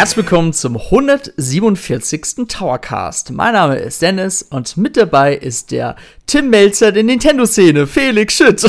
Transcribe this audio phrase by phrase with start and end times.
[0.00, 2.46] Herzlich willkommen zum 147.
[2.48, 3.32] Towercast.
[3.32, 5.94] Mein Name ist Dennis und mit dabei ist der
[6.24, 8.62] Tim Melzer der Nintendo-Szene, Felix Schütt.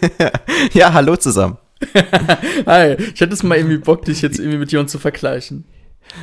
[0.72, 1.58] ja, hallo zusammen.
[2.66, 5.64] Hi, ich hätte es mal irgendwie Bock, dich jetzt irgendwie mit jemandem zu vergleichen.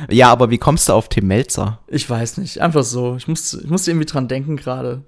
[0.08, 1.80] Ja, aber wie kommst du auf Tim Melzer?
[1.88, 3.16] Ich weiß nicht, einfach so.
[3.16, 5.02] Ich musste, ich musste irgendwie dran denken gerade.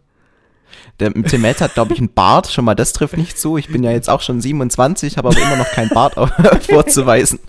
[1.01, 2.49] Der Tim Melzer hat, glaube ich, einen Bart.
[2.49, 3.57] Schon mal das trifft nicht zu.
[3.57, 6.15] Ich bin ja jetzt auch schon 27, habe aber immer noch keinen Bart
[6.69, 7.41] vorzuweisen.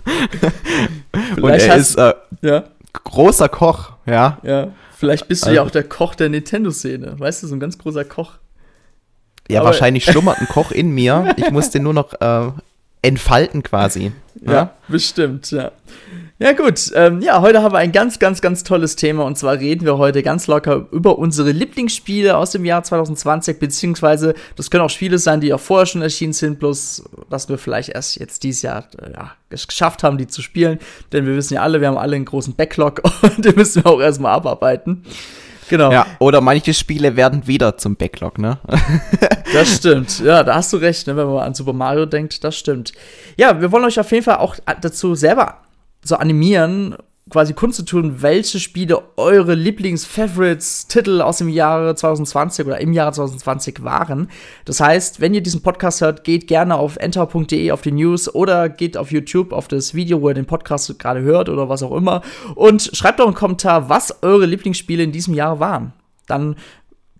[1.40, 2.64] Und er ist äh, ja?
[2.92, 4.38] großer Koch, ja.
[4.42, 7.18] Ja, vielleicht bist du also, ja auch der Koch der Nintendo-Szene.
[7.18, 8.32] Weißt du, so ein ganz großer Koch.
[9.48, 11.34] Ja, aber wahrscheinlich schlummert ein Koch in mir.
[11.36, 12.50] Ich muss den nur noch äh,
[13.02, 14.12] entfalten quasi.
[14.42, 15.72] Ja, ja, bestimmt, ja.
[16.38, 19.54] Ja gut, ähm, ja, heute haben wir ein ganz, ganz, ganz tolles Thema und zwar
[19.58, 24.84] reden wir heute ganz locker über unsere Lieblingsspiele aus dem Jahr 2020, beziehungsweise das können
[24.84, 28.42] auch Spiele sein, die auch vorher schon erschienen sind, bloß dass wir vielleicht erst jetzt
[28.42, 30.78] dieses Jahr äh, ja, geschafft haben, die zu spielen,
[31.10, 33.90] denn wir wissen ja alle, wir haben alle einen großen Backlog und den müssen wir
[33.90, 35.04] auch erstmal abarbeiten.
[35.70, 35.90] Genau.
[35.90, 38.58] Ja, oder manche Spiele werden wieder zum Backlog, ne?
[39.54, 40.20] das stimmt.
[40.20, 42.92] Ja, da hast du recht, ne, wenn man an Super Mario denkt, das stimmt.
[43.38, 45.62] Ja, wir wollen euch auf jeden Fall auch dazu selber
[46.06, 46.96] so animieren,
[47.28, 54.30] quasi kundzutun, welche Spiele eure Lieblings-Favorites-Titel aus dem Jahre 2020 oder im Jahre 2020 waren.
[54.64, 58.68] Das heißt, wenn ihr diesen Podcast hört, geht gerne auf enter.de auf die News oder
[58.68, 61.96] geht auf YouTube auf das Video, wo ihr den Podcast gerade hört oder was auch
[61.96, 62.22] immer
[62.54, 65.92] und schreibt doch einen Kommentar, was eure Lieblingsspiele in diesem Jahr waren.
[66.28, 66.54] Dann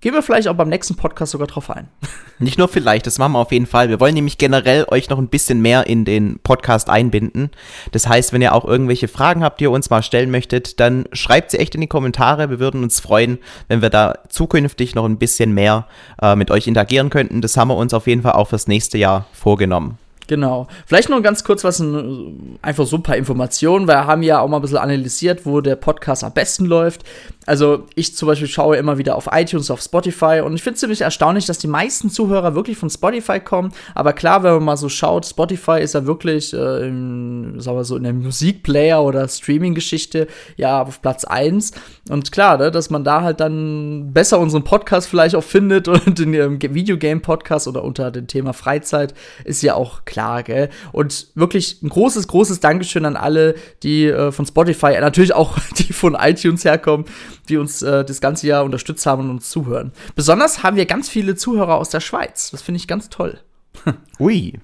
[0.01, 1.89] Gehen wir vielleicht auch beim nächsten Podcast sogar drauf ein.
[2.39, 3.89] Nicht nur vielleicht, das machen wir auf jeden Fall.
[3.89, 7.51] Wir wollen nämlich generell euch noch ein bisschen mehr in den Podcast einbinden.
[7.93, 11.07] Das heißt, wenn ihr auch irgendwelche Fragen habt, die ihr uns mal stellen möchtet, dann
[11.13, 12.51] schreibt sie echt in die Kommentare.
[12.51, 13.39] Wir würden uns freuen,
[13.69, 15.87] wenn wir da zukünftig noch ein bisschen mehr
[16.21, 17.41] äh, mit euch interagieren könnten.
[17.41, 19.99] Das haben wir uns auf jeden Fall auch fürs nächste Jahr vorgenommen.
[20.27, 20.67] Genau.
[20.87, 23.87] Vielleicht noch ganz kurz was, einfach so ein paar Informationen.
[23.87, 27.05] Wir haben ja auch mal ein bisschen analysiert, wo der Podcast am besten läuft.
[27.47, 30.81] Also ich zum Beispiel schaue immer wieder auf iTunes, auf Spotify und ich finde es
[30.81, 33.73] ziemlich erstaunlich, dass die meisten Zuhörer wirklich von Spotify kommen.
[33.95, 37.85] Aber klar, wenn man mal so schaut, Spotify ist ja wirklich, äh, in, sagen wir
[37.85, 40.27] so, in der Musikplayer oder Streaming-Geschichte
[40.57, 41.71] ja auf Platz 1.
[42.11, 46.19] Und klar, ne, dass man da halt dann besser unseren Podcast vielleicht auch findet und
[46.19, 49.15] den ähm, Videogame-Podcast oder unter dem Thema Freizeit
[49.45, 50.71] ist ja auch klar, gell?
[50.93, 55.93] Und wirklich ein großes, großes Dankeschön an alle, die äh, von Spotify, natürlich auch die
[55.93, 57.07] von iTunes herkommen
[57.49, 59.93] die uns äh, das ganze Jahr unterstützt haben und uns zuhören.
[60.15, 62.51] Besonders haben wir ganz viele Zuhörer aus der Schweiz.
[62.51, 63.39] Das finde ich ganz toll.
[64.19, 64.55] Ui,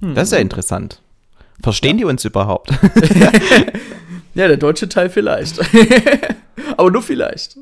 [0.00, 0.14] hm.
[0.14, 1.00] das ist ja interessant.
[1.62, 2.04] Verstehen ja.
[2.04, 2.70] die uns überhaupt?
[4.34, 5.58] ja, der deutsche Teil vielleicht.
[6.76, 7.56] Aber nur vielleicht.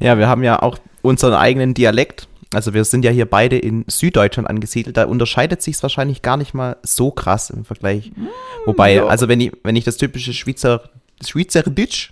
[0.00, 2.26] ja, wir haben ja auch unseren eigenen Dialekt.
[2.52, 4.96] Also wir sind ja hier beide in Süddeutschland angesiedelt.
[4.96, 8.10] Da unterscheidet sich es wahrscheinlich gar nicht mal so krass im Vergleich.
[8.16, 8.26] Mm,
[8.66, 9.06] Wobei, ja.
[9.06, 10.90] also wenn ich, wenn ich das typische Schweizer,
[11.24, 12.10] Schweizerdeutsch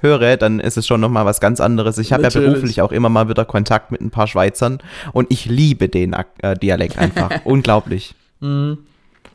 [0.00, 1.98] höre, dann ist es schon noch mal was ganz anderes.
[1.98, 4.78] Ich habe ja beruflich auch immer mal wieder Kontakt mit ein paar Schweizern
[5.12, 7.30] und ich liebe den äh, Dialekt einfach.
[7.44, 8.14] Unglaublich.
[8.40, 8.78] Mhm.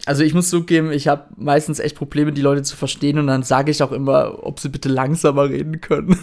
[0.05, 3.43] Also ich muss zugeben, ich habe meistens echt Probleme, die Leute zu verstehen und dann
[3.43, 6.17] sage ich auch immer, ob sie bitte langsamer reden können.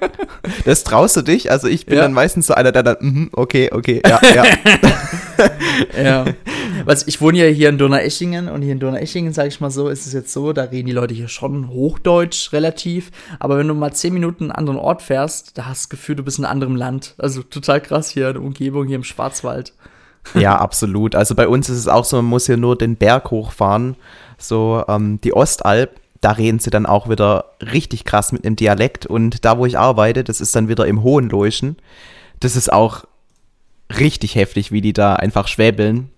[0.64, 1.50] das traust du dich?
[1.50, 2.02] Also ich bin ja.
[2.02, 4.44] dann meistens so einer, der dann, mm, okay, okay, ja, ja.
[6.02, 6.24] ja.
[6.84, 9.88] Was, ich wohne ja hier in Donaueschingen und hier in Donaueschingen, sage ich mal so,
[9.88, 13.74] ist es jetzt so, da reden die Leute hier schon Hochdeutsch relativ, aber wenn du
[13.74, 16.44] mal zehn Minuten einen anderen Ort fährst, da hast du das Gefühl, du bist in
[16.44, 17.14] einem anderen Land.
[17.18, 19.72] Also total krass hier in der Umgebung, hier im Schwarzwald.
[20.40, 21.14] Ja, absolut.
[21.14, 23.96] Also bei uns ist es auch so, man muss hier nur den Berg hochfahren,
[24.38, 29.06] so ähm, die Ostalb da reden sie dann auch wieder richtig krass mit einem Dialekt.
[29.06, 31.76] Und da, wo ich arbeite, das ist dann wieder im Hohenloischen.
[32.40, 33.04] Das ist auch
[33.98, 36.10] richtig heftig, wie die da einfach schwäbeln.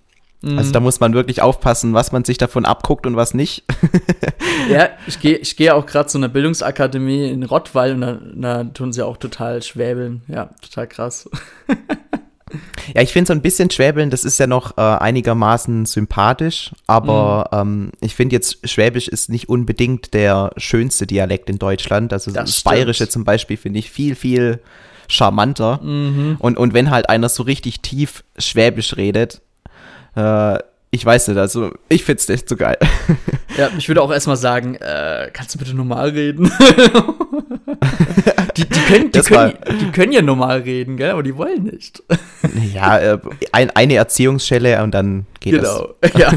[0.42, 0.58] Mhm.
[0.58, 3.64] Also da muss man wirklich aufpassen, was man sich davon abguckt und was nicht.
[4.70, 8.64] ja, ich gehe ich geh auch gerade zu einer Bildungsakademie in Rottweil und da, da
[8.64, 10.22] tun sie auch total schwäbeln.
[10.28, 11.28] Ja, total krass.
[12.94, 17.48] Ja, ich finde so ein bisschen Schwäbeln, das ist ja noch äh, einigermaßen sympathisch, aber
[17.52, 17.58] mhm.
[17.58, 22.12] ähm, ich finde jetzt Schwäbisch ist nicht unbedingt der schönste Dialekt in Deutschland.
[22.12, 24.60] Also das, das Bayerische zum Beispiel finde ich viel, viel
[25.08, 25.80] charmanter.
[25.82, 26.36] Mhm.
[26.38, 29.40] Und, und wenn halt einer so richtig tief Schwäbisch redet,
[30.16, 30.58] äh,
[30.92, 32.78] ich weiß nicht, also ich find's nicht so geil.
[33.56, 36.50] Ja, ich würde auch erstmal sagen, äh, kannst du bitte normal reden?
[38.60, 41.10] die, die, können, die, können, die können ja normal reden, gell?
[41.10, 42.02] Aber die wollen nicht.
[42.74, 43.18] Ja, äh,
[43.52, 45.94] ein, eine Erziehungsschelle und dann geht genau.
[46.00, 46.12] das.
[46.12, 46.32] Genau, ja.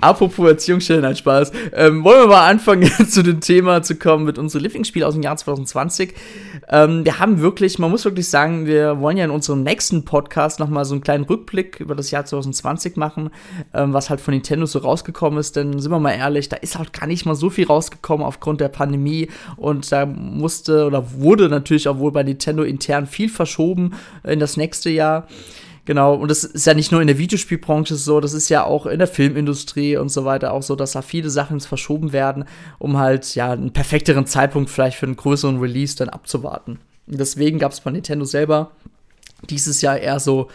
[0.00, 1.52] Apropos Erziehungsstelle, nein, Spaß.
[1.72, 5.22] Ähm, wollen wir mal anfangen, zu dem Thema zu kommen mit unserem Lieblingsspiel aus dem
[5.22, 6.14] Jahr 2020.
[6.68, 10.60] Ähm, wir haben wirklich, man muss wirklich sagen, wir wollen ja in unserem nächsten Podcast
[10.60, 13.30] nochmal so einen kleinen Rückblick über das Jahr 2020 machen,
[13.74, 15.56] ähm, was halt von Nintendo so rausgekommen ist.
[15.56, 18.60] Denn sind wir mal ehrlich, da ist halt gar nicht mal so viel rausgekommen aufgrund
[18.60, 19.28] der Pandemie.
[19.56, 24.56] Und da musste oder wurde natürlich auch wohl bei Nintendo intern viel verschoben in das
[24.56, 25.26] nächste Jahr.
[25.88, 28.84] Genau, und das ist ja nicht nur in der Videospielbranche so, das ist ja auch
[28.84, 32.44] in der Filmindustrie und so weiter auch so, dass da viele Sachen verschoben werden,
[32.78, 36.78] um halt ja einen perfekteren Zeitpunkt vielleicht für einen größeren Release dann abzuwarten.
[37.06, 38.72] Deswegen gab es von Nintendo selber
[39.48, 40.48] dieses Jahr eher so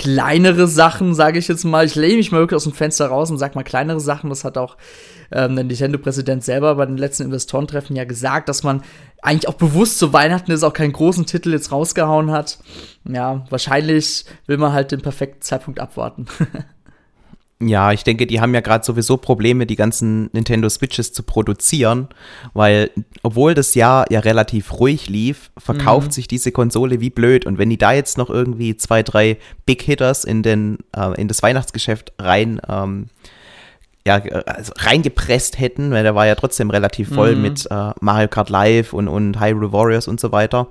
[0.00, 1.84] kleinere Sachen, sage ich jetzt mal.
[1.84, 4.30] Ich lehne mich mal wirklich aus dem Fenster raus und sag mal kleinere Sachen.
[4.30, 4.78] Das hat auch
[5.30, 8.82] ähm, der Nintendo-Präsident selber bei den letzten Investorentreffen ja gesagt, dass man
[9.20, 12.60] eigentlich auch bewusst zu Weihnachten ist auch keinen großen Titel jetzt rausgehauen hat.
[13.06, 16.24] Ja, wahrscheinlich will man halt den perfekten Zeitpunkt abwarten.
[17.62, 22.08] Ja, ich denke, die haben ja gerade sowieso Probleme, die ganzen Nintendo Switches zu produzieren,
[22.54, 22.90] weil
[23.22, 26.12] obwohl das Jahr ja relativ ruhig lief, verkauft mhm.
[26.12, 27.44] sich diese Konsole wie blöd.
[27.44, 29.36] Und wenn die da jetzt noch irgendwie zwei, drei
[29.66, 33.08] Big Hitters in, den, äh, in das Weihnachtsgeschäft rein ähm,
[34.06, 34.14] ja,
[34.46, 37.42] also reingepresst hätten, weil der war ja trotzdem relativ voll mhm.
[37.42, 40.68] mit äh, Mario Kart Live und, und Hyrule Warriors und so weiter,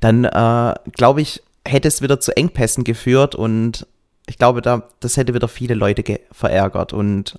[0.00, 3.86] dann äh, glaube ich, hätte es wieder zu Engpässen geführt und
[4.28, 7.38] ich glaube, da, das hätte wieder viele Leute verärgert und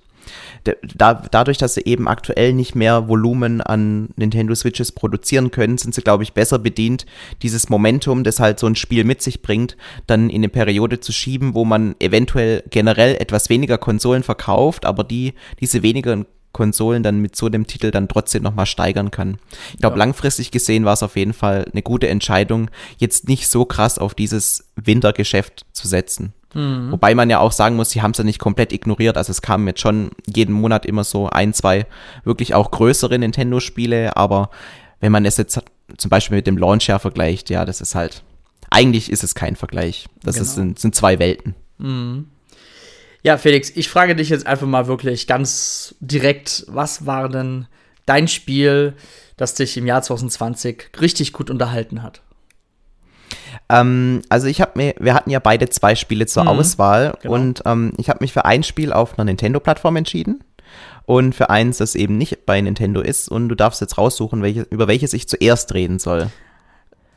[0.96, 5.96] da, dadurch, dass sie eben aktuell nicht mehr Volumen an Nintendo Switches produzieren können, sind
[5.96, 7.06] sie, glaube ich, besser bedient,
[7.42, 9.78] dieses Momentum, das halt so ein Spiel mit sich bringt,
[10.08, 15.04] dann in eine Periode zu schieben, wo man eventuell generell etwas weniger Konsolen verkauft, aber
[15.04, 19.38] die, diese weniger Konsolen dann mit so einem Titel dann trotzdem nochmal steigern kann.
[19.74, 20.00] Ich glaube, ja.
[20.00, 24.16] langfristig gesehen war es auf jeden Fall eine gute Entscheidung, jetzt nicht so krass auf
[24.16, 26.34] dieses Wintergeschäft zu setzen.
[26.54, 26.92] Mhm.
[26.92, 29.18] Wobei man ja auch sagen muss, sie haben es ja nicht komplett ignoriert.
[29.18, 31.86] Also es kamen jetzt schon jeden Monat immer so ein, zwei
[32.24, 34.50] wirklich auch größere Nintendo-Spiele, aber
[35.00, 35.62] wenn man es jetzt
[35.98, 38.24] zum Beispiel mit dem Launcher vergleicht, ja, das ist halt,
[38.69, 40.07] eigentlich ist es kein Vergleich.
[40.24, 40.46] Das genau.
[40.46, 41.56] ist, sind, sind zwei Welten.
[41.78, 42.28] Mhm.
[43.22, 47.68] Ja, Felix, ich frage dich jetzt einfach mal wirklich ganz direkt, was war denn
[48.06, 48.94] dein Spiel,
[49.36, 52.22] das dich im Jahr 2020 richtig gut unterhalten hat?
[53.69, 57.36] Ähm, also ich habe mir, wir hatten ja beide zwei Spiele zur mhm, Auswahl genau.
[57.36, 60.44] und ähm, ich habe mich für ein Spiel auf einer Nintendo-Plattform entschieden
[61.06, 64.62] und für eins, das eben nicht bei Nintendo ist und du darfst jetzt raussuchen, welche,
[64.69, 66.30] über welches ich zuerst reden soll.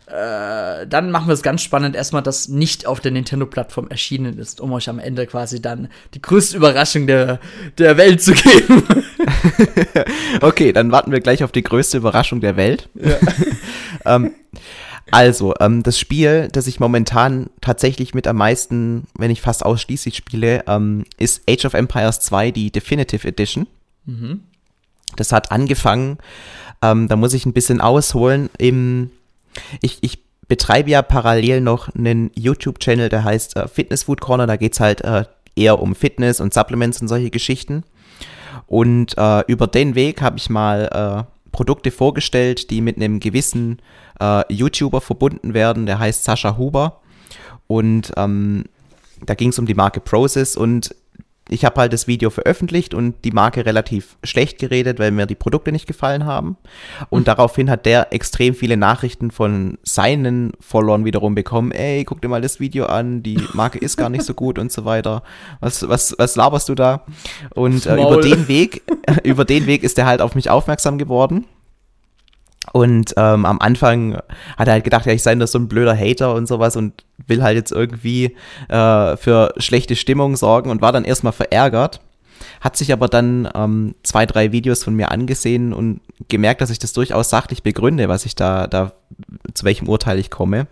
[0.07, 4.61] Äh, dann machen wir es ganz spannend, erstmal, das nicht auf der Nintendo-Plattform erschienen ist,
[4.61, 7.41] um euch am Ende quasi dann die größte Überraschung der,
[7.79, 8.83] der Welt zu geben.
[10.43, 12.91] okay, dann warten wir gleich auf die größte Überraschung der Welt.
[12.95, 13.17] Ja.
[14.17, 14.35] ähm,
[15.11, 20.17] also, ähm, das Spiel, das ich momentan tatsächlich mit am meisten, wenn nicht fast ausschließlich
[20.17, 23.67] spiele, ähm, ist Age of Empires 2, die Definitive Edition.
[24.07, 24.41] Mhm.
[25.17, 26.19] Das hat angefangen,
[26.83, 28.49] ähm, da muss ich ein bisschen ausholen.
[28.59, 29.11] Im,
[29.81, 34.47] ich, ich betreibe ja parallel noch einen YouTube-Channel, der heißt äh, Fitness Food Corner.
[34.47, 35.25] Da geht es halt äh,
[35.57, 37.85] eher um Fitness und Supplements und solche Geschichten.
[38.67, 43.81] Und äh, über den Weg habe ich mal äh, Produkte vorgestellt, die mit einem gewissen
[44.21, 47.01] äh, YouTuber verbunden werden, der heißt Sascha Huber.
[47.67, 48.65] Und ähm,
[49.25, 50.95] da ging es um die Marke Process und
[51.53, 55.35] ich habe halt das Video veröffentlicht und die Marke relativ schlecht geredet, weil mir die
[55.35, 56.57] Produkte nicht gefallen haben.
[57.11, 57.25] Und mhm.
[57.27, 61.71] daraufhin hat der extrem viele Nachrichten von seinen Followern wiederum bekommen.
[61.71, 64.73] Ey, guck dir mal das Video an, die Marke ist gar nicht so gut und
[64.73, 65.23] so weiter.
[65.61, 67.05] Was, was, was laberst du da?
[67.55, 68.83] Und äh, über den Weg,
[69.23, 71.47] über den Weg ist er halt auf mich aufmerksam geworden.
[72.73, 74.19] Und ähm, am Anfang
[74.57, 77.05] hat er halt gedacht, ja, ich sei nur so ein blöder Hater und sowas und
[77.27, 78.37] will halt jetzt irgendwie
[78.69, 82.01] äh, für schlechte Stimmung sorgen und war dann erstmal verärgert.
[82.61, 86.79] Hat sich aber dann ähm, zwei, drei Videos von mir angesehen und gemerkt, dass ich
[86.79, 88.93] das durchaus sachlich begründe, was ich da, da
[89.55, 90.69] zu welchem Urteil ich komme.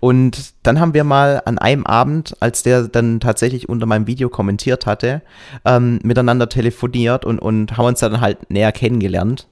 [0.00, 4.28] Und dann haben wir mal an einem Abend, als der dann tatsächlich unter meinem Video
[4.28, 5.22] kommentiert hatte,
[5.64, 9.46] ähm, miteinander telefoniert und, und haben uns dann halt näher kennengelernt.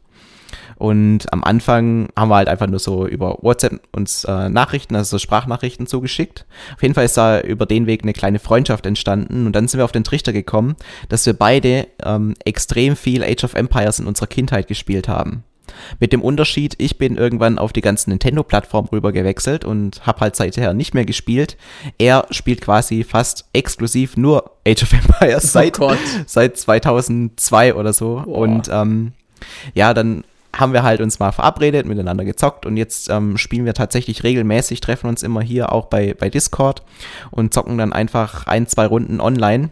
[0.76, 5.11] Und am Anfang haben wir halt einfach nur so über WhatsApp uns äh, Nachrichten, also
[5.11, 6.47] so Sprachnachrichten zugeschickt.
[6.75, 9.47] Auf jeden Fall ist da über den Weg eine kleine Freundschaft entstanden.
[9.47, 10.76] Und dann sind wir auf den Trichter gekommen,
[11.09, 15.45] dass wir beide ähm, extrem viel Age of Empires in unserer Kindheit gespielt haben.
[15.99, 20.37] Mit dem Unterschied, ich bin irgendwann auf die ganzen Nintendo-Plattformen rüber gewechselt und habe halt
[20.37, 21.57] seither nicht mehr gespielt.
[21.99, 25.95] Er spielt quasi fast exklusiv nur Age of Empires oh seit, oh
[26.26, 28.23] seit 2002 oder so.
[28.25, 28.38] Boah.
[28.38, 29.12] Und ähm,
[29.75, 30.25] ja, dann
[30.56, 34.80] haben wir halt uns mal verabredet, miteinander gezockt und jetzt ähm, spielen wir tatsächlich regelmäßig,
[34.80, 36.82] treffen uns immer hier auch bei, bei Discord
[37.30, 39.70] und zocken dann einfach ein, zwei Runden online.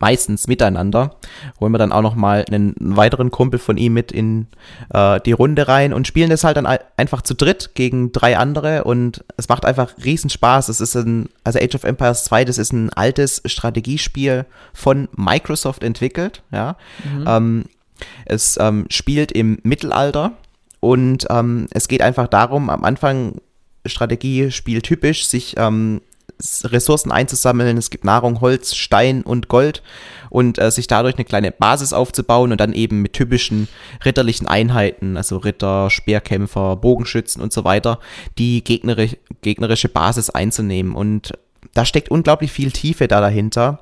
[0.00, 1.16] meistens miteinander.
[1.60, 4.48] Holen wir dann auch noch mal einen weiteren Kumpel von ihm mit in
[4.92, 6.66] äh, die Runde rein und spielen das halt dann
[6.96, 10.68] einfach zu dritt gegen drei andere und es macht einfach riesen Spaß.
[10.68, 15.84] Es ist ein, also Age of Empires 2, das ist ein altes Strategiespiel von Microsoft
[15.84, 16.76] entwickelt, ja.
[17.04, 17.24] Mhm.
[17.26, 17.64] Ähm,
[18.24, 20.32] es ähm, spielt im Mittelalter
[20.80, 23.40] und ähm, es geht einfach darum, am Anfang
[23.84, 26.00] Strategiespiel typisch, sich ähm,
[26.64, 27.78] Ressourcen einzusammeln.
[27.78, 29.82] Es gibt Nahrung, Holz, Stein und Gold
[30.28, 33.68] und äh, sich dadurch eine kleine Basis aufzubauen und dann eben mit typischen
[34.04, 38.00] ritterlichen Einheiten, also Ritter, Speerkämpfer, Bogenschützen und so weiter,
[38.38, 40.94] die gegneri gegnerische Basis einzunehmen.
[40.94, 41.32] Und
[41.76, 43.80] da steckt unglaublich viel Tiefe da dahinter.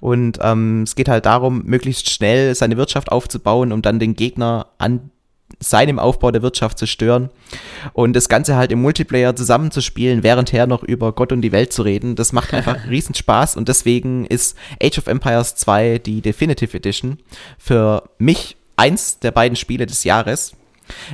[0.00, 4.66] Und ähm, es geht halt darum, möglichst schnell seine Wirtschaft aufzubauen, um dann den Gegner
[4.78, 5.10] an
[5.58, 7.28] seinem Aufbau der Wirtschaft zu stören
[7.92, 11.82] und das Ganze halt im Multiplayer zusammenzuspielen, währendher noch über Gott und die Welt zu
[11.82, 12.14] reden.
[12.14, 17.18] Das macht einfach riesen Spaß und deswegen ist Age of Empires 2 die Definitive Edition
[17.58, 20.52] für mich eins der beiden Spiele des Jahres.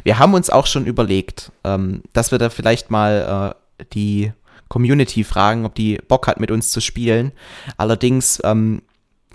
[0.05, 4.33] Wir haben uns auch schon überlegt, ähm, dass wir da vielleicht mal äh, die
[4.69, 7.33] Community fragen, ob die Bock hat, mit uns zu spielen.
[7.77, 8.83] Allerdings ähm,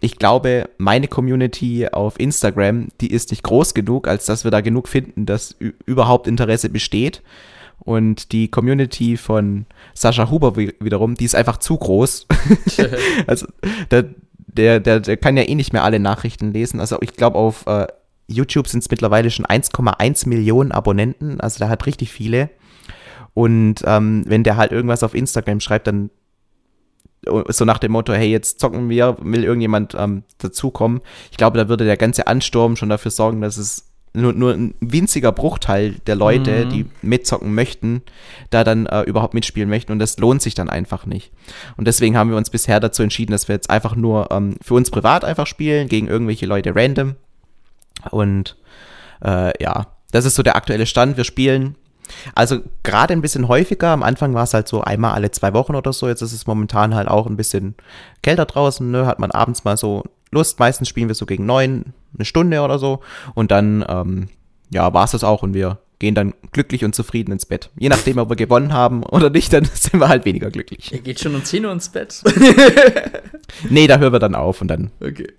[0.01, 4.61] ich glaube, meine Community auf Instagram, die ist nicht groß genug, als dass wir da
[4.61, 7.21] genug finden, dass überhaupt Interesse besteht.
[7.77, 12.27] Und die Community von Sascha Huber wiederum, die ist einfach zu groß.
[13.27, 13.47] also
[13.91, 14.05] der,
[14.37, 16.79] der, der, der kann ja eh nicht mehr alle Nachrichten lesen.
[16.79, 17.87] Also ich glaube, auf äh,
[18.27, 21.39] YouTube sind es mittlerweile schon 1,1 Millionen Abonnenten.
[21.39, 22.49] Also der hat richtig viele.
[23.33, 26.09] Und ähm, wenn der halt irgendwas auf Instagram schreibt, dann
[27.49, 31.01] so nach dem Motto, hey, jetzt zocken wir, will irgendjemand ähm, dazukommen.
[31.29, 34.73] Ich glaube, da würde der ganze Ansturm schon dafür sorgen, dass es nur, nur ein
[34.81, 36.69] winziger Bruchteil der Leute, mhm.
[36.69, 38.01] die mitzocken möchten,
[38.49, 41.31] da dann äh, überhaupt mitspielen möchten und das lohnt sich dann einfach nicht.
[41.77, 44.73] Und deswegen haben wir uns bisher dazu entschieden, dass wir jetzt einfach nur ähm, für
[44.73, 47.15] uns privat einfach spielen, gegen irgendwelche Leute random.
[48.09, 48.57] Und
[49.23, 51.15] äh, ja, das ist so der aktuelle Stand.
[51.15, 51.75] Wir spielen
[52.35, 53.89] also gerade ein bisschen häufiger.
[53.89, 56.07] Am Anfang war es halt so einmal alle zwei Wochen oder so.
[56.07, 57.75] Jetzt ist es momentan halt auch ein bisschen
[58.21, 58.89] kälter draußen.
[58.89, 59.05] Ne?
[59.05, 60.59] Hat man abends mal so Lust.
[60.59, 63.01] Meistens spielen wir so gegen neun, eine Stunde oder so.
[63.33, 64.29] Und dann, ähm,
[64.69, 65.43] ja, war es das auch.
[65.43, 67.69] Und wir gehen dann glücklich und zufrieden ins Bett.
[67.77, 70.91] Je nachdem, ob wir gewonnen haben oder nicht, dann sind wir halt weniger glücklich.
[70.91, 72.23] Ihr geht schon um 10 Uhr ins Bett?
[73.69, 74.91] nee, da hören wir dann auf und dann.
[74.99, 75.31] Okay.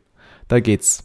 [0.49, 1.05] Da geht's.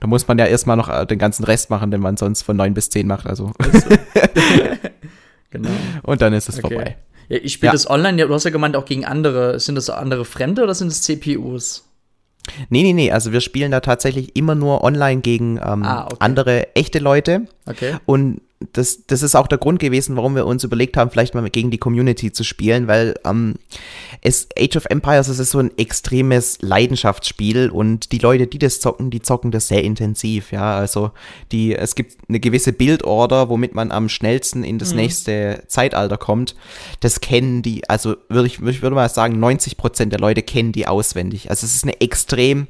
[0.00, 2.56] Da muss man ja erstmal noch äh, den ganzen Rest machen, den man sonst von
[2.56, 3.26] 9 bis 10 macht.
[3.26, 3.52] Also.
[5.50, 5.68] genau.
[6.02, 6.74] Und dann ist es okay.
[6.74, 6.96] vorbei.
[7.28, 7.72] Ja, ich spiele ja.
[7.72, 9.60] das online, du hast ja gemeint, auch gegen andere.
[9.60, 11.84] Sind das andere Fremde oder sind das CPUs?
[12.70, 13.12] Nee, nee, nee.
[13.12, 16.16] Also wir spielen da tatsächlich immer nur online gegen ähm, ah, okay.
[16.18, 17.42] andere echte Leute.
[17.66, 17.96] Okay.
[18.06, 18.40] Und
[18.74, 21.70] das, das ist auch der Grund gewesen, warum wir uns überlegt haben, vielleicht mal gegen
[21.70, 23.54] die Community zu spielen, weil ähm,
[24.20, 28.78] es, Age of Empires das ist so ein extremes Leidenschaftsspiel und die Leute, die das
[28.80, 30.76] zocken, die zocken das sehr intensiv, ja.
[30.76, 31.10] Also
[31.52, 34.96] die, es gibt eine gewisse Bildorder, womit man am schnellsten in das mhm.
[34.96, 36.54] nächste Zeitalter kommt.
[37.00, 40.72] Das kennen die, also würde ich, ich würde mal sagen, 90 Prozent der Leute kennen
[40.72, 41.48] die auswendig.
[41.48, 42.66] Also es ist eine extrem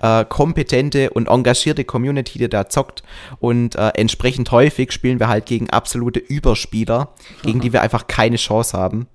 [0.00, 3.02] äh, kompetente und engagierte Community, die da zockt
[3.38, 8.36] und äh, entsprechend häufig spielen wir halt gegen absolute Überspieler, gegen die wir einfach keine
[8.36, 9.06] Chance haben.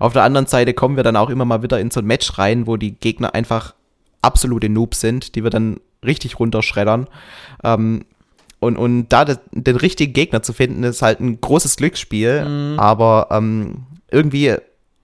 [0.00, 2.38] Auf der anderen Seite kommen wir dann auch immer mal wieder in so ein Match
[2.38, 3.74] rein, wo die Gegner einfach
[4.22, 7.06] absolute Noobs sind, die wir dann richtig runterschreddern.
[7.62, 8.04] Ähm,
[8.60, 12.78] und, und da den, den richtigen Gegner zu finden, ist halt ein großes Glücksspiel, mhm.
[12.78, 14.56] aber ähm, irgendwie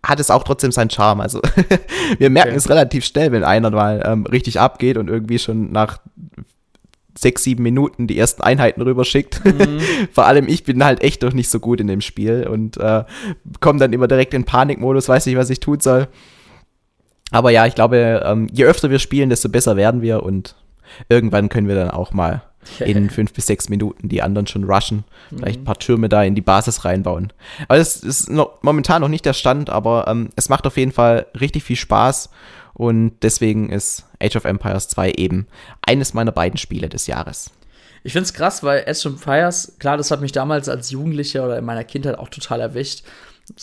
[0.04, 1.20] hat es auch trotzdem seinen Charme.
[1.20, 1.40] Also
[2.18, 2.58] wir merken okay.
[2.58, 5.98] es relativ schnell, wenn einer mal ähm, richtig abgeht und irgendwie schon nach
[7.16, 9.44] sechs, sieben Minuten die ersten Einheiten rüberschickt.
[9.44, 9.80] Mhm.
[10.12, 13.04] Vor allem ich bin halt echt noch nicht so gut in dem Spiel und äh,
[13.60, 16.08] komme dann immer direkt in Panikmodus, weiß nicht, was ich tun soll.
[17.30, 20.56] Aber ja, ich glaube, ähm, je öfter wir spielen, desto besser werden wir und
[21.08, 22.42] irgendwann können wir dann auch mal
[22.80, 25.04] in fünf bis sechs Minuten die anderen schon rushen,
[25.36, 27.32] vielleicht ein paar Türme da in die Basis reinbauen.
[27.68, 30.92] Aber das ist noch, momentan noch nicht der Stand, aber ähm, es macht auf jeden
[30.92, 32.30] Fall richtig viel Spaß
[32.72, 35.46] und deswegen ist Age of Empires 2 eben
[35.82, 37.50] eines meiner beiden Spiele des Jahres.
[38.02, 41.44] Ich finde es krass, weil Age of Empires, klar, das hat mich damals als Jugendlicher
[41.44, 43.02] oder in meiner Kindheit auch total erwischt.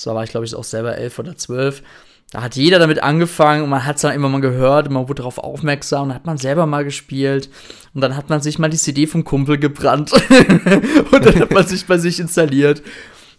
[0.04, 1.84] Da war ich, glaube ich, auch selber elf oder zwölf.
[2.32, 5.16] Da hat jeder damit angefangen und man hat es dann immer mal gehört, man wurde
[5.16, 7.50] darauf aufmerksam, dann hat man selber mal gespielt
[7.94, 10.14] und dann hat man sich mal die CD vom Kumpel gebrannt
[11.12, 12.84] und dann hat man sich bei sich installiert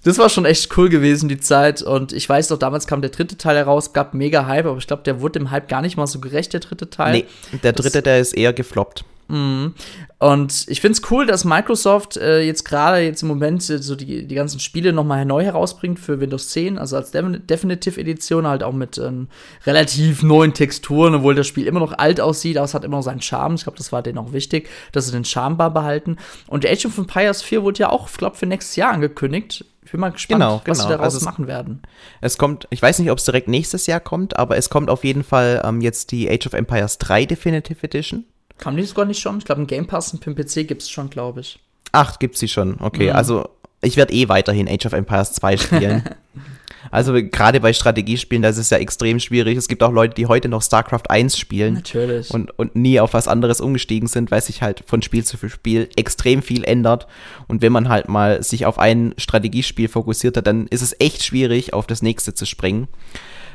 [0.05, 1.83] das war schon echt cool gewesen, die Zeit.
[1.83, 4.87] Und ich weiß noch, damals kam der dritte Teil heraus, gab mega Hype, aber ich
[4.87, 7.13] glaube, der wurde dem Hype gar nicht mal so gerecht, der dritte Teil.
[7.13, 7.27] Nee,
[7.63, 9.05] der dritte, das, der ist eher gefloppt.
[9.29, 9.75] Mhm.
[10.19, 13.97] Und ich finde es cool, dass Microsoft äh, jetzt gerade jetzt im Moment äh, so
[13.97, 18.63] die, die ganzen Spiele nochmal neu herausbringt für Windows 10, also als Definitive Edition, halt
[18.63, 19.29] auch mit ähm,
[19.65, 23.05] relativ neuen Texturen, obwohl das Spiel immer noch alt aussieht, aber es hat immer noch
[23.05, 23.55] seinen Charme.
[23.55, 26.19] Ich glaube, das war denen auch wichtig, dass sie den Charme behalten.
[26.47, 29.65] Und Age of Empires 4 wurde ja auch, glaube für nächstes Jahr angekündigt.
[29.85, 30.89] Ich bin mal gespannt, genau, was genau.
[30.91, 31.83] sie daraus also machen werden.
[32.21, 35.03] Es kommt, ich weiß nicht, ob es direkt nächstes Jahr kommt, aber es kommt auf
[35.05, 38.25] jeden Fall ähm, jetzt die Age of Empires 3 Definitive Edition.
[38.59, 39.39] Kam die sogar nicht schon?
[39.39, 41.59] Ich glaube, ein Game Pass und für den PC gibt es schon, glaube ich.
[41.91, 42.81] Ach, gibt's sie schon.
[42.81, 43.17] Okay, Mhm.
[43.17, 43.49] also
[43.81, 46.05] ich werde eh weiterhin Age of Empires 2 spielen.
[46.93, 49.57] also gerade bei Strategiespielen, das ist ja extrem schwierig.
[49.57, 52.31] Es gibt auch Leute, die heute noch StarCraft 1 spielen Natürlich.
[52.31, 55.89] und, und nie auf was anderes umgestiegen sind, weil sich halt von Spiel zu Spiel
[55.97, 57.07] extrem viel ändert.
[57.49, 61.25] Und wenn man halt mal sich auf ein Strategiespiel fokussiert hat, dann ist es echt
[61.25, 62.89] schwierig, auf das nächste zu springen.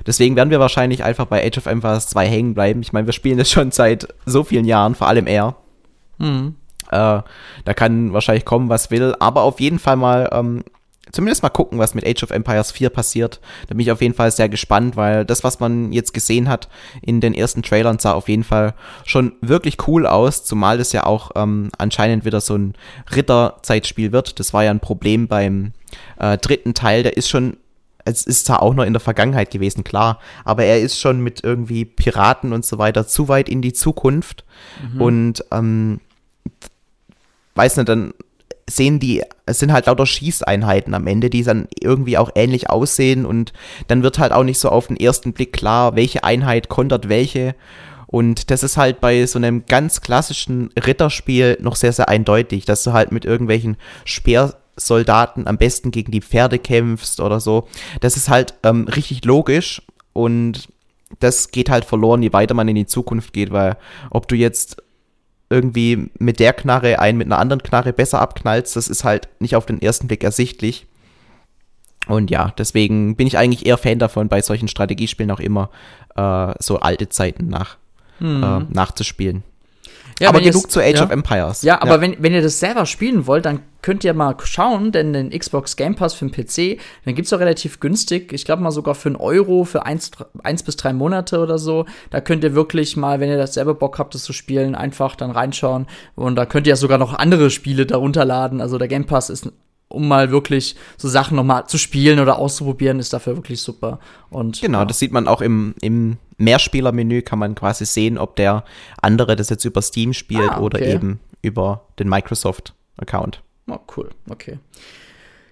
[0.07, 2.81] Deswegen werden wir wahrscheinlich einfach bei Age of Empires 2 hängen bleiben.
[2.81, 5.55] Ich meine, wir spielen das schon seit so vielen Jahren, vor allem er.
[6.17, 6.55] Mhm.
[6.89, 7.21] Äh,
[7.65, 10.63] da kann wahrscheinlich kommen, was will, aber auf jeden Fall mal, ähm,
[11.11, 13.39] zumindest mal gucken, was mit Age of Empires 4 passiert.
[13.67, 16.69] Da bin ich auf jeden Fall sehr gespannt, weil das, was man jetzt gesehen hat
[17.01, 18.73] in den ersten Trailern, sah auf jeden Fall
[19.05, 22.73] schon wirklich cool aus, zumal das ja auch ähm, anscheinend wieder so ein
[23.15, 24.39] Ritterzeitspiel wird.
[24.39, 25.73] Das war ja ein Problem beim
[26.19, 27.57] äh, dritten Teil, der ist schon
[28.09, 31.43] es ist zwar auch noch in der Vergangenheit gewesen, klar, aber er ist schon mit
[31.43, 34.45] irgendwie Piraten und so weiter zu weit in die Zukunft
[34.97, 35.99] und ähm,
[37.55, 38.13] weiß nicht, dann
[38.69, 43.25] sehen die, es sind halt lauter Schießeinheiten am Ende, die dann irgendwie auch ähnlich aussehen
[43.25, 43.53] und
[43.87, 47.55] dann wird halt auch nicht so auf den ersten Blick klar, welche Einheit kontert welche.
[48.07, 52.83] Und das ist halt bei so einem ganz klassischen Ritterspiel noch sehr, sehr eindeutig, dass
[52.83, 57.67] du halt mit irgendwelchen Speersoldaten am besten gegen die Pferde kämpfst oder so.
[57.99, 59.81] Das ist halt ähm, richtig logisch
[60.13, 60.69] und
[61.19, 63.77] das geht halt verloren, je weiter man in die Zukunft geht, weil
[64.09, 64.77] ob du jetzt
[65.49, 69.55] irgendwie mit der Knarre einen mit einer anderen Knarre besser abknallst, das ist halt nicht
[69.55, 70.87] auf den ersten Blick ersichtlich.
[72.07, 75.69] Und ja, deswegen bin ich eigentlich eher Fan davon, bei solchen Strategiespielen auch immer
[76.15, 77.77] äh, so alte Zeiten nach,
[78.21, 79.43] äh, nachzuspielen.
[80.19, 81.03] Ja, aber genug es- zu Age ja.
[81.03, 81.61] of Empires.
[81.61, 85.13] Ja, aber Wenn, wenn ihr das selber spielen wollt, dann könnt ihr mal schauen, denn
[85.13, 88.71] den Xbox Game Pass für den PC, dann gibt's auch relativ günstig, ich glaube mal
[88.71, 90.11] sogar für einen Euro für eins,
[90.43, 91.85] eins bis drei Monate oder so.
[92.09, 95.15] Da könnt ihr wirklich mal, wenn ihr das selber Bock habt, das zu spielen, einfach
[95.15, 95.85] dann reinschauen.
[96.15, 98.59] Und da könnt ihr ja sogar noch andere Spiele darunter laden.
[98.59, 99.51] Also der Game Pass ist,
[99.97, 103.99] um mal wirklich so Sachen noch mal zu spielen oder auszuprobieren, ist dafür wirklich super.
[104.29, 104.85] Und Genau, ja.
[104.85, 108.63] das sieht man auch im, im Mehrspielermenü, kann man quasi sehen, ob der
[109.01, 110.93] andere das jetzt über Steam spielt Ah, oder okay.
[110.93, 113.41] eben über den Microsoft-Account.
[113.69, 114.59] Oh, cool, okay.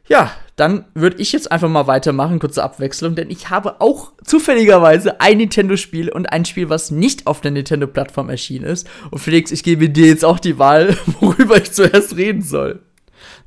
[0.07, 5.19] Ja, dann würde ich jetzt einfach mal weitermachen, kurze Abwechslung, denn ich habe auch zufälligerweise
[5.19, 8.87] ein Nintendo-Spiel und ein Spiel, was nicht auf der Nintendo-Plattform erschienen ist.
[9.09, 12.81] Und Felix, ich gebe dir jetzt auch die Wahl, worüber ich zuerst reden soll.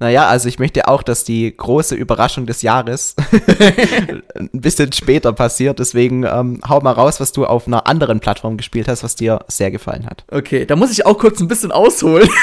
[0.00, 3.16] Naja, also ich möchte auch, dass die große Überraschung des Jahres
[4.34, 5.80] ein bisschen später passiert.
[5.80, 9.40] Deswegen ähm, hau mal raus, was du auf einer anderen Plattform gespielt hast, was dir
[9.48, 10.24] sehr gefallen hat.
[10.30, 12.28] Okay, da muss ich auch kurz ein bisschen ausholen.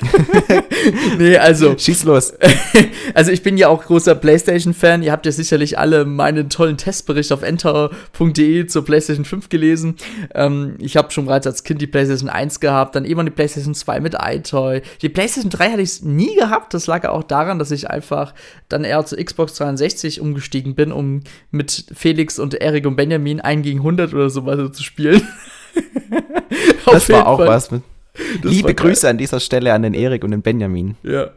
[1.18, 1.76] nee, also.
[1.76, 2.34] Schieß los.
[3.14, 5.02] also ich bin ja auch großer PlayStation-Fan.
[5.02, 9.96] Ihr habt ja sicherlich alle meinen tollen Testbericht auf enter.de zur PlayStation 5 gelesen.
[10.34, 13.74] Ähm, ich habe schon bereits als Kind die PlayStation 1 gehabt, dann irgendwann die PlayStation
[13.74, 14.82] 2 mit iToy.
[15.02, 16.74] Die PlayStation 3 hatte ich nie gehabt.
[16.74, 18.34] Das lag auch daran, dass ich einfach
[18.68, 23.62] dann eher zur Xbox 360 umgestiegen bin, um mit Felix und Erik und Benjamin 1
[23.62, 25.22] gegen 100 oder so weiter zu spielen.
[26.84, 27.48] Das war auch Fall.
[27.48, 27.70] was.
[27.70, 27.82] Mit
[28.42, 28.74] Das Liebe.
[28.74, 30.96] Grüße an dieser Stelle an den Erik und den Benjamin.
[31.02, 31.30] Ja.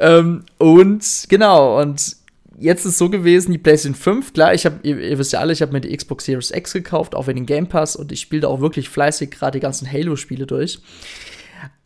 [0.00, 2.16] Ähm, und genau, und
[2.58, 5.52] jetzt ist so gewesen, die PlayStation 5, klar, ich habe, ihr, ihr wisst ja alle,
[5.52, 8.42] ich habe mir die Xbox Series X gekauft, auch den Game Pass und ich spiele
[8.42, 10.80] da auch wirklich fleißig gerade die ganzen Halo-Spiele durch.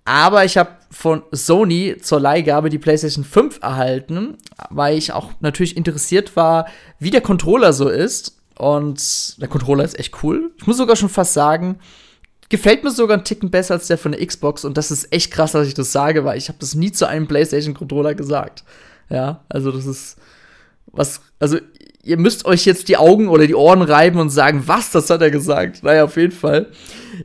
[0.05, 4.37] Aber ich habe von Sony zur Leihgabe die PlayStation 5 erhalten,
[4.71, 6.67] weil ich auch natürlich interessiert war,
[6.99, 8.39] wie der Controller so ist.
[8.59, 10.51] Und der Controller ist echt cool.
[10.59, 11.79] Ich muss sogar schon fast sagen,
[12.53, 14.65] gefällt mir sogar einen Ticken besser als der von der Xbox.
[14.65, 17.09] Und das ist echt krass, dass ich das sage, weil ich habe das nie zu
[17.09, 18.63] einem PlayStation-Controller gesagt.
[19.09, 20.17] Ja, also das ist
[20.87, 21.59] was, also
[22.05, 25.23] ihr müsst euch jetzt die Augen oder die Ohren reiben und sagen, was, das hat
[25.23, 25.83] er gesagt.
[25.83, 26.69] Naja, auf jeden Fall.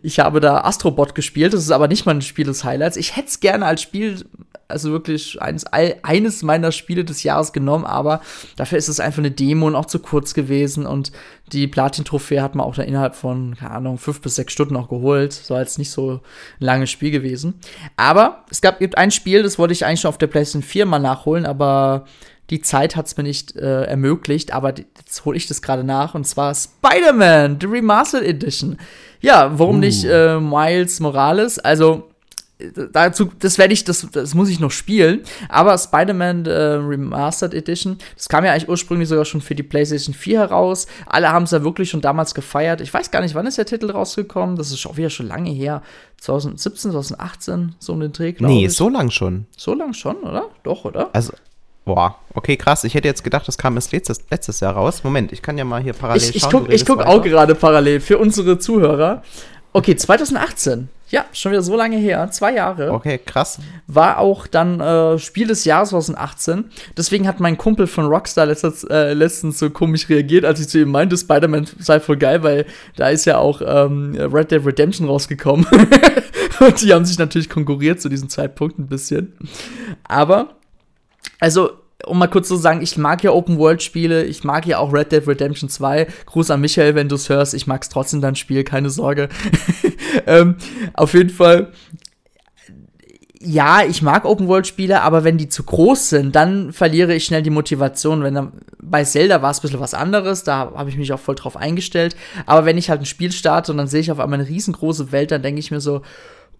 [0.02, 2.96] Ich habe da Astrobot gespielt, das ist aber nicht mein Spiel des Highlights.
[2.96, 4.24] Ich hätte es gerne als Spiel,
[4.68, 8.22] also wirklich eines, eines meiner Spiele des Jahres genommen, aber
[8.56, 11.12] dafür ist es einfach eine Demo und auch zu kurz gewesen und
[11.54, 14.90] die Platin-Trophäe hat man auch dann innerhalb von, keine Ahnung, fünf bis sechs Stunden auch
[14.90, 15.50] geholt.
[15.50, 16.20] War jetzt nicht so ein
[16.60, 17.56] langes Spiel gewesen.
[17.96, 20.86] Aber es gab, gibt ein Spiel, das wollte ich eigentlich schon auf der PlayStation 4
[20.86, 22.06] mal nachholen, aber
[22.50, 26.16] die Zeit hat es mir nicht äh, ermöglicht, aber jetzt hole ich das gerade nach
[26.16, 28.78] und zwar Spider-Man, The Remastered Edition.
[29.20, 29.80] Ja, warum Uh.
[29.80, 31.60] nicht äh, Miles Morales?
[31.60, 32.10] Also,
[32.92, 35.22] dazu, das werde ich, das, das muss ich noch spielen.
[35.50, 40.14] Aber Spider-Man äh, Remastered Edition, das kam ja eigentlich ursprünglich sogar schon für die PlayStation
[40.14, 40.88] 4 heraus.
[41.06, 42.82] Alle haben es ja wirklich schon damals gefeiert.
[42.82, 44.56] Ich weiß gar nicht, wann ist der Titel rausgekommen.
[44.56, 45.82] Das ist auch wieder schon lange her.
[46.20, 48.74] 2017, 2018, so um den Dreh, glaube nee, ich.
[48.74, 49.46] So lang schon.
[49.56, 50.50] So lang schon, oder?
[50.64, 51.10] Doch, oder?
[51.14, 51.34] Also,
[51.86, 52.84] Boah, okay, krass.
[52.84, 55.06] Ich hätte jetzt gedacht, das kam erst letztes, letztes Jahr raus.
[55.06, 56.66] Moment, ich kann ja mal hier parallel ich, ich schauen.
[56.66, 59.24] Guck, ich gucke auch gerade parallel für unsere Zuhörer.
[59.72, 60.90] Okay, 2018.
[61.10, 62.92] Ja, schon wieder so lange her, zwei Jahre.
[62.92, 63.60] Okay, krass.
[63.88, 66.66] War auch dann äh, Spiel des Jahres 2018.
[66.98, 70.80] Deswegen hat mein Kumpel von Rockstar letztens, äh, letztens so komisch reagiert, als ich zu
[70.80, 72.66] ihm meinte, Spider-Man sei voll geil, weil
[72.98, 75.66] da ist ja auch ähm, Red Dead Redemption rausgekommen.
[76.60, 79.34] Und die haben sich natürlich konkurriert zu diesem Zeitpunkt ein bisschen.
[80.04, 80.56] Aber,
[81.40, 81.70] also
[82.06, 85.28] um mal kurz zu sagen, ich mag ja Open-World-Spiele, ich mag ja auch Red Dead
[85.28, 86.08] Redemption 2.
[86.28, 87.54] Gruß an Michael, wenn du es hörst.
[87.54, 89.30] Ich mag es trotzdem dein Spiel, keine Sorge.
[90.28, 90.58] ähm,
[90.94, 91.72] auf jeden Fall,
[93.40, 97.50] ja, ich mag Open-World-Spiele, aber wenn die zu groß sind, dann verliere ich schnell die
[97.50, 98.24] Motivation.
[98.24, 101.20] Wenn dann, bei Zelda war es ein bisschen was anderes, da habe ich mich auch
[101.20, 102.16] voll drauf eingestellt.
[102.46, 105.12] Aber wenn ich halt ein Spiel starte und dann sehe ich auf einmal eine riesengroße
[105.12, 106.02] Welt, dann denke ich mir so,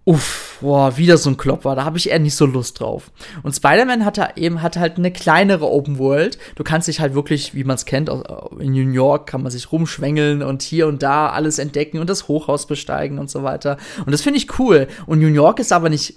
[0.08, 3.12] uff, boah, wieder so ein Klopper, da habe ich eher nicht so Lust drauf.
[3.44, 6.38] Und Spider-Man hatte eben hat halt eine kleinere Open World.
[6.56, 8.10] Du kannst dich halt wirklich, wie man es kennt,
[8.58, 12.30] in New York kann man sich rumschwängeln und hier und da alles entdecken und das
[12.30, 13.76] Hochhaus besteigen und so weiter.
[14.06, 14.88] Und das finde ich cool.
[15.08, 16.16] Und New York ist aber nicht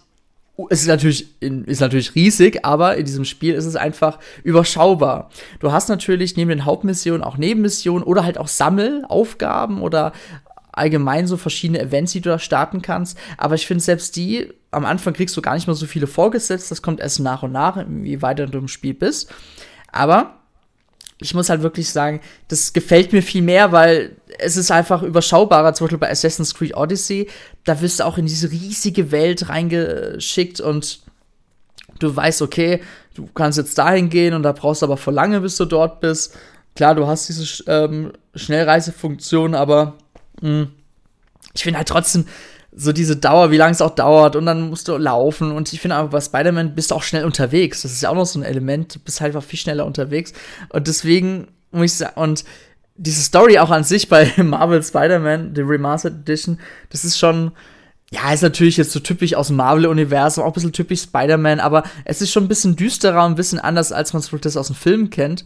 [0.69, 5.31] es ist natürlich, ist natürlich riesig, aber in diesem Spiel ist es einfach überschaubar.
[5.59, 10.13] Du hast natürlich neben den Hauptmissionen auch Nebenmissionen oder halt auch Sammelaufgaben oder
[10.73, 13.19] allgemein so verschiedene Events, die du da starten kannst.
[13.37, 16.71] Aber ich finde selbst die, am Anfang kriegst du gar nicht mehr so viele vorgesetzt.
[16.71, 19.33] Das kommt erst nach und nach, wie weiter du im Spiel bist.
[19.93, 20.41] Aber
[21.21, 25.75] ich muss halt wirklich sagen, das gefällt mir viel mehr, weil es ist einfach überschaubarer.
[25.75, 27.29] Zum Beispiel bei Assassin's Creed Odyssey,
[27.65, 31.01] da wirst du auch in diese riesige Welt reingeschickt und
[31.99, 32.81] du weißt, okay,
[33.15, 36.01] du kannst jetzt dahin gehen und da brauchst du aber vor lange, bis du dort
[36.01, 36.37] bist.
[36.75, 39.99] Klar, du hast diese ähm, Schnellreisefunktion, aber.
[41.55, 42.27] Ich finde halt trotzdem
[42.73, 45.81] so diese Dauer, wie lange es auch dauert und dann musst du laufen und ich
[45.81, 47.83] finde aber bei Spider-Man bist du auch schnell unterwegs.
[47.83, 50.33] Das ist ja auch noch so ein Element, du bist halt einfach viel schneller unterwegs
[50.69, 52.45] und deswegen muss ich sagen, und
[52.97, 56.59] diese Story auch an sich bei Marvel Spider-Man, die Remastered Edition,
[56.91, 57.53] das ist schon,
[58.11, 61.85] ja, ist natürlich jetzt so typisch aus dem Marvel-Universum, auch ein bisschen typisch Spider-Man, aber
[62.05, 64.77] es ist schon ein bisschen düsterer und ein bisschen anders, als man es aus dem
[64.77, 65.45] Film kennt.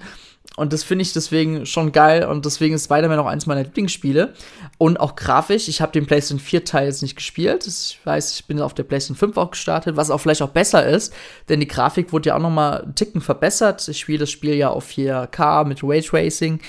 [0.57, 4.35] Und das finde ich deswegen schon geil und deswegen ist Spider-Man auch eins meiner Lieblingsspiele.
[4.79, 7.67] Und auch grafisch, ich habe den PlayStation 4 Teil jetzt nicht gespielt.
[7.67, 10.87] Ich weiß, ich bin auf der PlayStation 5 auch gestartet, was auch vielleicht auch besser
[10.87, 11.13] ist,
[11.49, 13.87] denn die Grafik wurde ja auch noch mal einen Ticken verbessert.
[13.89, 16.61] Ich spiele das Spiel ja auf 4K mit Raytracing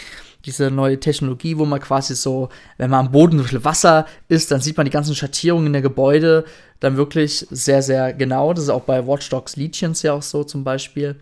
[0.45, 4.51] diese neue Technologie, wo man quasi so, wenn man am Boden so viel Wasser ist,
[4.51, 6.45] dann sieht man die ganzen Schattierungen der Gebäude
[6.85, 8.53] dann wirklich sehr, sehr genau.
[8.53, 11.15] Das ist auch bei Watch Dogs Legions ja auch so zum Beispiel.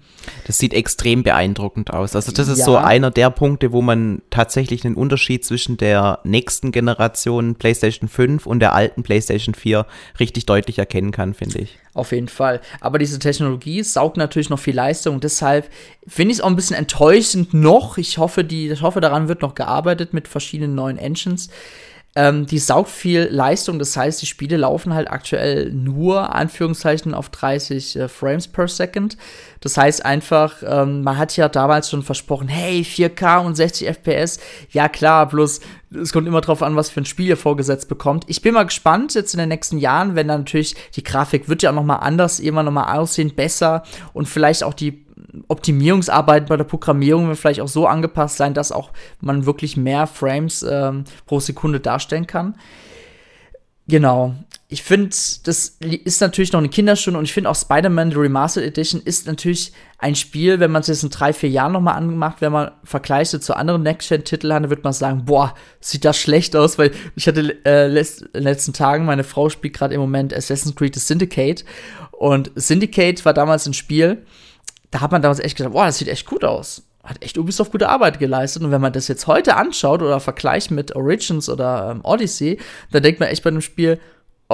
[0.45, 2.15] Das sieht extrem beeindruckend aus.
[2.15, 2.65] Also das ist ja.
[2.65, 8.45] so einer der Punkte, wo man tatsächlich einen Unterschied zwischen der nächsten Generation PlayStation 5
[8.45, 9.86] und der alten PlayStation 4
[10.19, 11.80] richtig deutlich erkennen kann, finde ich.
[11.93, 12.60] Auf jeden Fall.
[12.82, 15.19] Aber diese Technologie saugt natürlich noch viel Leistung.
[15.19, 15.69] Deshalb
[16.08, 17.97] finde ich es auch ein bisschen enttäuschend noch.
[17.97, 21.49] Ich hoffe, die, ich hoffe, daran wird noch gearbeitet mit verschiedenen neuen Engines.
[22.15, 27.30] Ähm, die saugt viel Leistung, das heißt, die Spiele laufen halt aktuell nur, Anführungszeichen, auf
[27.30, 29.17] 30 äh, Frames per Second.
[29.62, 34.39] Das heißt einfach, ähm, man hat ja damals schon versprochen, hey, 4K und 60 FPS.
[34.69, 35.62] Ja, klar, bloß
[36.02, 38.26] es kommt immer drauf an, was für ein Spiel ihr vorgesetzt bekommt.
[38.28, 41.63] Ich bin mal gespannt jetzt in den nächsten Jahren, wenn dann natürlich die Grafik wird
[41.63, 45.04] ja auch noch anders, immer noch mal aussehen, besser und vielleicht auch die
[45.48, 50.08] Optimierungsarbeiten bei der Programmierung wird vielleicht auch so angepasst sein, dass auch man wirklich mehr
[50.08, 52.56] Frames ähm, pro Sekunde darstellen kann.
[53.88, 54.34] Genau.
[54.69, 58.65] Ich finde, das ist natürlich noch eine Kinderstunde und ich finde auch Spider-Man The Remastered
[58.65, 62.38] Edition ist natürlich ein Spiel, wenn man es jetzt in drei, vier Jahren nochmal angemacht,
[62.39, 66.80] wenn man vergleicht zu anderen Next-Gen-Titeln, dann wird man sagen, boah, sieht das schlecht aus,
[66.80, 67.93] weil ich hatte äh, in
[68.34, 71.65] den letzten Tagen, meine Frau spielt gerade im Moment Assassin's Creed Syndicate
[72.12, 74.26] und Syndicate war damals ein Spiel,
[74.93, 76.84] da hat man damals echt gesagt, boah, das sieht echt gut aus.
[77.03, 78.62] Hat echt Ubisoft gute Arbeit geleistet.
[78.63, 82.60] Und wenn man das jetzt heute anschaut oder vergleicht mit Origins oder ähm, Odyssey,
[82.91, 83.99] dann denkt man echt bei dem Spiel,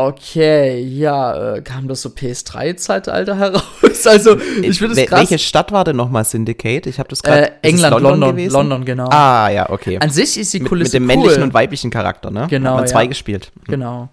[0.07, 3.63] Okay, ja, äh, kam das so PS3-Zeitalter heraus?
[4.05, 5.19] Also, ich finde es krass.
[5.19, 6.87] Welche Stadt war denn nochmal Syndicate?
[6.87, 7.51] Ich habe das gerade.
[7.51, 8.53] Äh, England, London, London, gewesen?
[8.53, 9.09] London, genau.
[9.09, 9.97] Ah, ja, okay.
[9.99, 11.23] An sich ist die Kulisse Mit, mit dem cool.
[11.23, 12.47] männlichen und weiblichen Charakter, ne?
[12.49, 12.71] Genau.
[12.71, 13.09] Hat man zwei ja.
[13.09, 13.51] gespielt.
[13.55, 13.63] Hm.
[13.67, 14.09] Genau.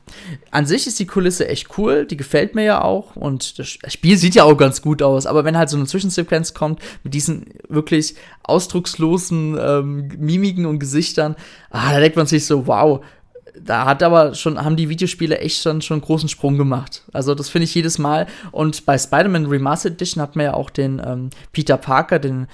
[0.50, 4.16] An sich ist die Kulisse echt cool, die gefällt mir ja auch und das Spiel
[4.16, 7.46] sieht ja auch ganz gut aus, aber wenn halt so eine Zwischensequenz kommt mit diesen
[7.68, 11.36] wirklich ausdruckslosen ähm, Mimiken und Gesichtern,
[11.70, 13.04] ah, da denkt man sich so, wow,
[13.60, 17.02] da hat aber schon, haben die Videospiele echt schon, schon einen großen Sprung gemacht.
[17.12, 18.26] Also das finde ich jedes Mal.
[18.52, 22.46] Und bei Spider-Man Remastered Edition hat man ja auch den ähm, Peter Parker, den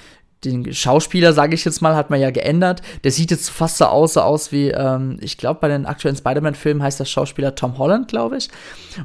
[0.45, 2.83] den Schauspieler, sage ich jetzt mal, hat man ja geändert.
[3.05, 6.17] Der sieht jetzt fast so aus, so aus wie, ähm, ich glaube, bei den aktuellen
[6.17, 8.49] Spider-Man-Filmen heißt der Schauspieler Tom Holland, glaube ich.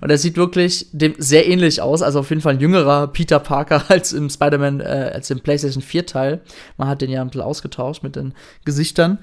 [0.02, 3.40] Und er sieht wirklich dem sehr ähnlich aus, also auf jeden Fall ein jüngerer Peter
[3.40, 6.42] Parker als im Spider-Man, äh, als im PlayStation 4-Teil.
[6.78, 8.34] Man hat den ja ein bisschen ausgetauscht mit den
[8.66, 9.20] Gesichtern.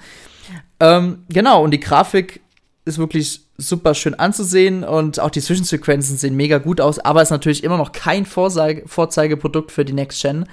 [0.79, 2.43] Ähm, genau, und die Grafik
[2.85, 7.31] ist wirklich super schön anzusehen und auch die Zwischensequenzen sehen mega gut aus, aber ist
[7.31, 10.47] natürlich immer noch kein Vorzeige Vorzeigeprodukt für die Next Gen.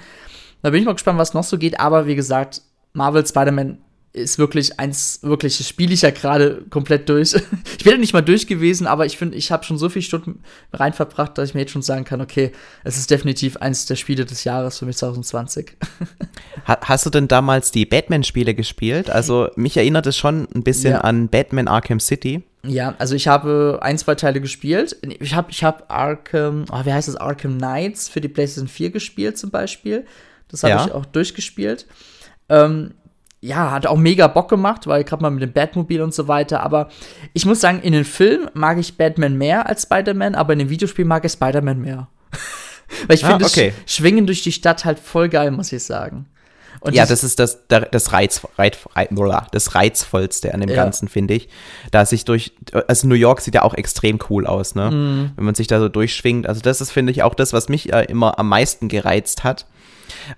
[0.62, 1.80] Da bin ich mal gespannt, was noch so geht.
[1.80, 3.78] Aber wie gesagt, Marvel Spider-Man
[4.14, 7.34] ist wirklich eins, wirklich, das spiele ich ja gerade komplett durch.
[7.78, 10.02] ich bin ja nicht mal durch gewesen, aber ich finde, ich habe schon so viele
[10.02, 12.52] Stunden rein verbracht, dass ich mir jetzt schon sagen kann, okay,
[12.84, 15.76] es ist definitiv eins der Spiele des Jahres für mich 2020.
[16.64, 19.08] Hast du denn damals die Batman-Spiele gespielt?
[19.08, 21.00] Also mich erinnert es schon ein bisschen ja.
[21.00, 22.42] an Batman Arkham City.
[22.64, 24.96] Ja, also ich habe ein, zwei Teile gespielt.
[25.20, 28.90] Ich habe ich hab Arkham, oh, wie heißt das, Arkham Knights für die PlayStation 4
[28.90, 30.04] gespielt zum Beispiel.
[30.48, 30.86] Das habe ja.
[30.86, 31.86] ich auch durchgespielt.
[32.48, 32.92] Ähm,
[33.42, 36.62] ja, hat auch mega Bock gemacht, weil gerade mal mit dem Batmobil und so weiter.
[36.62, 36.88] Aber
[37.32, 40.70] ich muss sagen, in den Filmen mag ich Batman mehr als Spider-Man, aber in dem
[40.70, 42.06] Videospiel mag ich Spider-Man mehr.
[43.08, 43.74] weil ich ah, finde okay.
[43.82, 46.26] das Schwingen durch die Stadt halt voll geil, muss ich sagen.
[46.80, 48.78] Und ja, das ist das, das, Reiz, Reiz,
[49.52, 50.76] das Reizvollste an dem ja.
[50.76, 51.48] Ganzen, finde ich.
[51.90, 52.52] Da sich durch,
[52.88, 54.90] also New York sieht ja auch extrem cool aus, ne?
[54.90, 55.32] Mm.
[55.36, 56.48] Wenn man sich da so durchschwingt.
[56.48, 59.66] Also, das ist, finde ich, auch das, was mich äh, immer am meisten gereizt hat.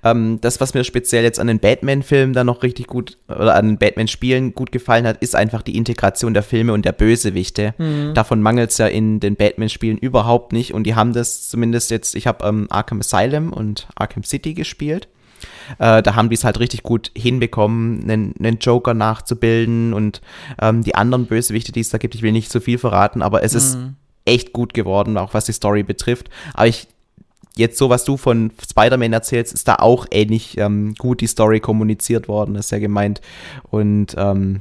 [0.03, 3.69] Ähm, das, was mir speziell jetzt an den Batman-Filmen dann noch richtig gut oder an
[3.69, 7.75] den Batman-Spielen gut gefallen hat, ist einfach die Integration der Filme und der Bösewichte.
[7.79, 8.15] Mhm.
[8.15, 12.15] Davon mangelt es ja in den Batman-Spielen überhaupt nicht und die haben das zumindest jetzt,
[12.15, 15.09] ich habe ähm, Arkham Asylum und Arkham City gespielt.
[15.79, 20.21] Äh, da haben die es halt richtig gut hinbekommen, einen, einen Joker nachzubilden und
[20.61, 23.43] ähm, die anderen Bösewichte, die es da gibt, ich will nicht zu viel verraten, aber
[23.43, 23.59] es mhm.
[23.59, 23.79] ist
[24.25, 26.31] echt gut geworden, auch was die Story betrifft.
[26.55, 26.89] Aber ich
[27.57, 31.61] jetzt so, was du von Spider-Man erzählst, ist da auch ähnlich ähm, gut die Story
[31.61, 33.21] kommuniziert worden, ist ja gemeint.
[33.71, 34.61] Und ähm,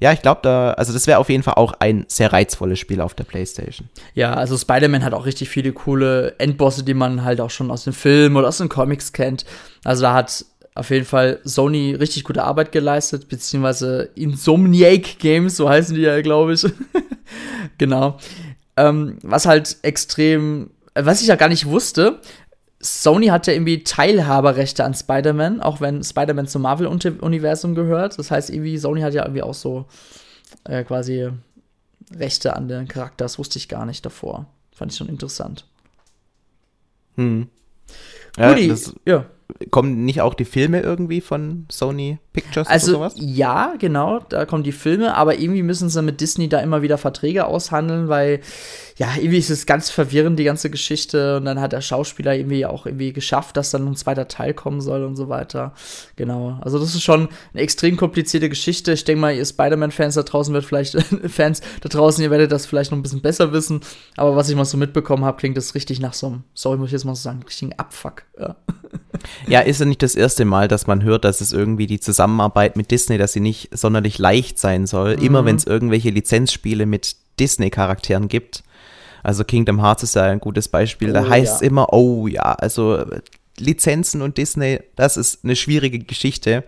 [0.00, 3.00] ja, ich glaube, da, also das wäre auf jeden Fall auch ein sehr reizvolles Spiel
[3.00, 3.88] auf der PlayStation.
[4.14, 7.84] Ja, also Spider-Man hat auch richtig viele coole Endbosse, die man halt auch schon aus
[7.84, 9.44] den Filmen oder aus den Comics kennt.
[9.84, 15.68] Also da hat auf jeden Fall Sony richtig gute Arbeit geleistet, beziehungsweise Insomniac Games, so
[15.68, 16.66] heißen die ja, glaube ich.
[17.78, 18.18] genau.
[18.76, 20.70] Ähm, was halt extrem
[21.04, 22.20] was ich ja gar nicht wusste,
[22.80, 28.18] Sony hatte irgendwie Teilhaberrechte an Spider-Man, auch wenn Spider-Man zum Marvel-Universum gehört.
[28.18, 29.86] Das heißt, irgendwie, Sony hat ja irgendwie auch so
[30.64, 31.28] äh, quasi
[32.14, 33.24] Rechte an den Charakter.
[33.24, 34.46] Das wusste ich gar nicht davor.
[34.72, 35.66] Fand ich schon interessant.
[37.16, 37.48] Hm.
[38.36, 39.26] Ja, das, ja
[39.70, 43.24] kommen nicht auch die Filme irgendwie von Sony Pictures also, oder sowas?
[43.24, 46.98] Ja, genau, da kommen die Filme, aber irgendwie müssen sie mit Disney da immer wieder
[46.98, 48.40] Verträge aushandeln, weil
[48.98, 51.36] ja, irgendwie ist es ganz verwirrend, die ganze Geschichte.
[51.36, 54.80] Und dann hat der Schauspieler irgendwie auch irgendwie geschafft, dass dann ein zweiter Teil kommen
[54.80, 55.74] soll und so weiter.
[56.16, 56.58] Genau.
[56.62, 58.92] Also, das ist schon eine extrem komplizierte Geschichte.
[58.92, 60.96] Ich denke mal, ihr Spider-Man-Fans da draußen wird vielleicht,
[61.28, 63.80] Fans da draußen, ihr werdet das vielleicht noch ein bisschen besser wissen.
[64.16, 66.88] Aber was ich mal so mitbekommen habe, klingt das richtig nach so einem, sorry, muss
[66.88, 68.22] ich jetzt mal so sagen, richtigen Abfuck.
[68.40, 68.56] Ja.
[69.48, 72.76] Ja, ist ja nicht das erste Mal, dass man hört, dass es irgendwie die Zusammenarbeit
[72.76, 75.16] mit Disney, dass sie nicht sonderlich leicht sein soll.
[75.16, 75.22] Mhm.
[75.22, 78.62] Immer wenn es irgendwelche Lizenzspiele mit Disney-Charakteren gibt.
[79.22, 81.10] Also Kingdom Hearts ist ja ein gutes Beispiel.
[81.10, 81.66] Oh, da heißt es ja.
[81.66, 83.04] immer, oh ja, also
[83.58, 86.64] Lizenzen und Disney, das ist eine schwierige Geschichte.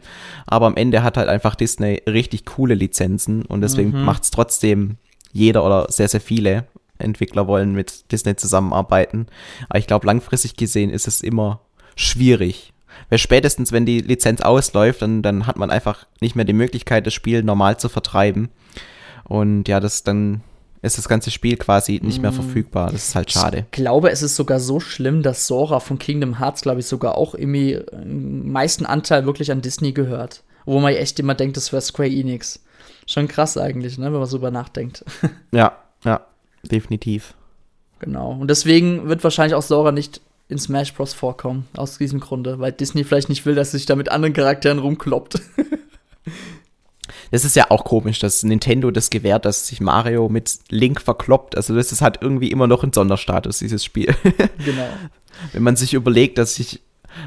[0.46, 4.04] Aber am Ende hat halt einfach Disney richtig coole Lizenzen und deswegen mhm.
[4.04, 4.96] macht es trotzdem
[5.32, 6.66] jeder oder sehr, sehr viele
[6.98, 9.26] Entwickler wollen mit Disney zusammenarbeiten.
[9.68, 11.60] Aber ich glaube, langfristig gesehen ist es immer
[11.96, 12.72] schwierig.
[13.08, 17.06] Weil spätestens, wenn die Lizenz ausläuft, dann, dann hat man einfach nicht mehr die Möglichkeit,
[17.06, 18.48] das Spiel normal zu vertreiben.
[19.24, 20.42] Und ja, das dann
[20.80, 22.34] ist das ganze Spiel quasi nicht mehr mm.
[22.34, 22.92] verfügbar.
[22.92, 23.66] Das ist halt schade.
[23.70, 27.16] Ich glaube, es ist sogar so schlimm, dass Sora von Kingdom Hearts, glaube ich, sogar
[27.16, 30.42] auch irgendwie im meisten Anteil wirklich an Disney gehört.
[30.64, 32.62] Wo man echt immer denkt, das wäre Square Enix.
[33.06, 35.04] Schon krass eigentlich, ne, wenn man so über nachdenkt.
[35.50, 36.20] Ja, ja,
[36.62, 37.34] definitiv.
[38.00, 38.32] Genau.
[38.32, 41.14] Und deswegen wird wahrscheinlich auch Sora nicht in Smash Bros.
[41.14, 41.66] vorkommen.
[41.76, 45.40] Aus diesem Grunde, weil Disney vielleicht nicht will, dass sich da mit anderen Charakteren rumkloppt.
[47.30, 51.56] das ist ja auch komisch, dass Nintendo das gewährt, dass sich Mario mit Link verkloppt.
[51.56, 54.14] Also das ist halt irgendwie immer noch ein Sonderstatus, dieses Spiel.
[54.64, 54.88] genau.
[55.52, 56.82] Wenn man sich überlegt, dass sich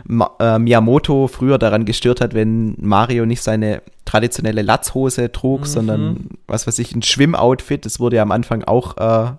[0.05, 5.65] Ma äh, Miyamoto früher daran gestört hat, wenn Mario nicht seine traditionelle Latzhose trug, mhm.
[5.65, 7.85] sondern was weiß ich, ein Schwimmoutfit.
[7.85, 9.31] Das wurde ja am Anfang auch äh,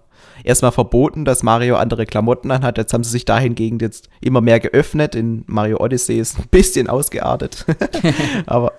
[0.44, 2.79] erstmal verboten, dass Mario andere Klamotten anhat.
[2.79, 5.14] Jetzt haben sie sich dahingegen jetzt immer mehr geöffnet.
[5.14, 7.66] In Mario Odyssey ist ein bisschen ausgeartet.
[8.46, 8.72] Aber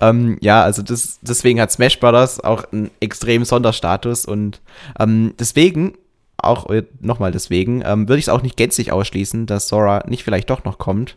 [0.00, 4.60] ähm, ja, also das, deswegen hat Smash Brothers auch einen extremen Sonderstatus und
[4.98, 5.94] ähm, deswegen,
[6.36, 10.24] auch äh, nochmal deswegen, ähm, würde ich es auch nicht gänzlich ausschließen, dass Sora nicht
[10.24, 11.16] vielleicht doch noch kommt.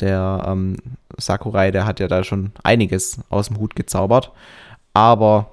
[0.00, 0.76] Der ähm,
[1.18, 4.32] Sakurai, der hat ja da schon einiges aus dem Hut gezaubert.
[4.94, 5.50] Aber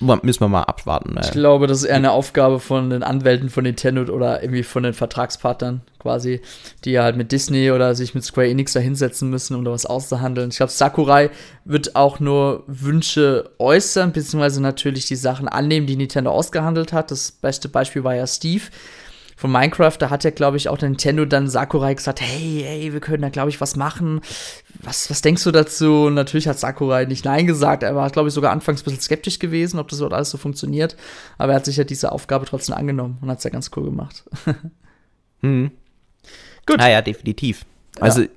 [0.00, 1.16] müssen wir mal abwarten.
[1.22, 4.82] Ich glaube, das ist eher eine Aufgabe von den Anwälten von Nintendo oder irgendwie von
[4.82, 6.40] den Vertragspartnern quasi,
[6.84, 9.70] die ja halt mit Disney oder sich mit Square Enix da hinsetzen müssen, um da
[9.70, 10.50] was auszuhandeln.
[10.50, 11.30] Ich glaube, Sakurai
[11.64, 17.10] wird auch nur Wünsche äußern, beziehungsweise natürlich die Sachen annehmen, die Nintendo ausgehandelt hat.
[17.10, 18.64] Das beste Beispiel war ja Steve
[19.38, 22.98] von Minecraft, da hat ja, glaube ich, auch Nintendo dann Sakurai gesagt, hey, hey, wir
[22.98, 24.20] können da, glaube ich, was machen.
[24.82, 26.06] Was, was denkst du dazu?
[26.06, 27.84] Und natürlich hat Sakurai nicht Nein gesagt.
[27.84, 30.38] Er war, glaube ich, sogar anfangs ein bisschen skeptisch gewesen, ob das dort alles so
[30.38, 30.96] funktioniert.
[31.38, 33.84] Aber er hat sich ja diese Aufgabe trotzdem angenommen und hat es ja ganz cool
[33.84, 34.24] gemacht.
[35.42, 35.70] mhm.
[36.66, 36.78] Gut.
[36.78, 37.64] Naja, definitiv.
[38.00, 38.28] Also, ja.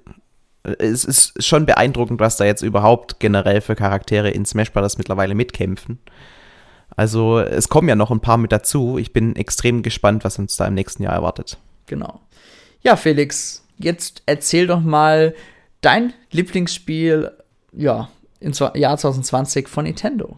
[0.77, 4.99] es ist schon beeindruckend, was da jetzt überhaupt generell für Charaktere in Smash Bros.
[4.99, 5.97] mittlerweile mitkämpfen.
[6.95, 8.97] Also es kommen ja noch ein paar mit dazu.
[8.97, 11.57] Ich bin extrem gespannt, was uns da im nächsten Jahr erwartet.
[11.87, 12.19] Genau.
[12.81, 15.33] Ja, Felix, jetzt erzähl doch mal
[15.81, 17.31] dein Lieblingsspiel,
[17.73, 20.37] ja, im Jahr 2020 von Nintendo.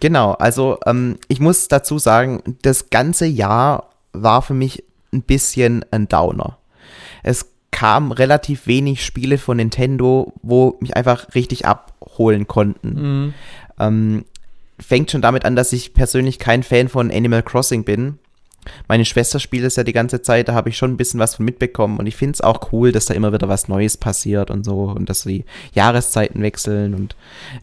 [0.00, 5.84] Genau, also ähm, ich muss dazu sagen, das ganze Jahr war für mich ein bisschen
[5.90, 6.58] ein Downer.
[7.22, 12.88] Es kam relativ wenig Spiele von Nintendo, wo mich einfach richtig abholen konnten.
[12.88, 13.34] Mhm.
[13.78, 14.24] Ähm,
[14.78, 18.18] fängt schon damit an, dass ich persönlich kein Fan von Animal Crossing bin.
[18.88, 21.36] Meine Schwester spielt es ja die ganze Zeit, da habe ich schon ein bisschen was
[21.36, 24.50] von mitbekommen und ich finde es auch cool, dass da immer wieder was Neues passiert
[24.50, 27.14] und so und dass die Jahreszeiten wechseln und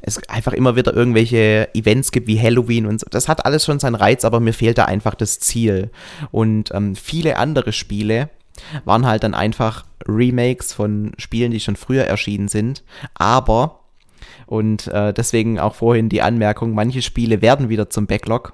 [0.02, 3.08] es einfach immer wieder irgendwelche Events gibt wie Halloween und so.
[3.10, 5.90] Das hat alles schon seinen Reiz, aber mir fehlt da einfach das Ziel.
[6.32, 8.30] Und ähm, viele andere Spiele
[8.86, 13.83] waren halt dann einfach Remakes von Spielen, die schon früher erschienen sind, aber
[14.46, 18.54] und äh, deswegen auch vorhin die Anmerkung, manche Spiele werden wieder zum Backlog.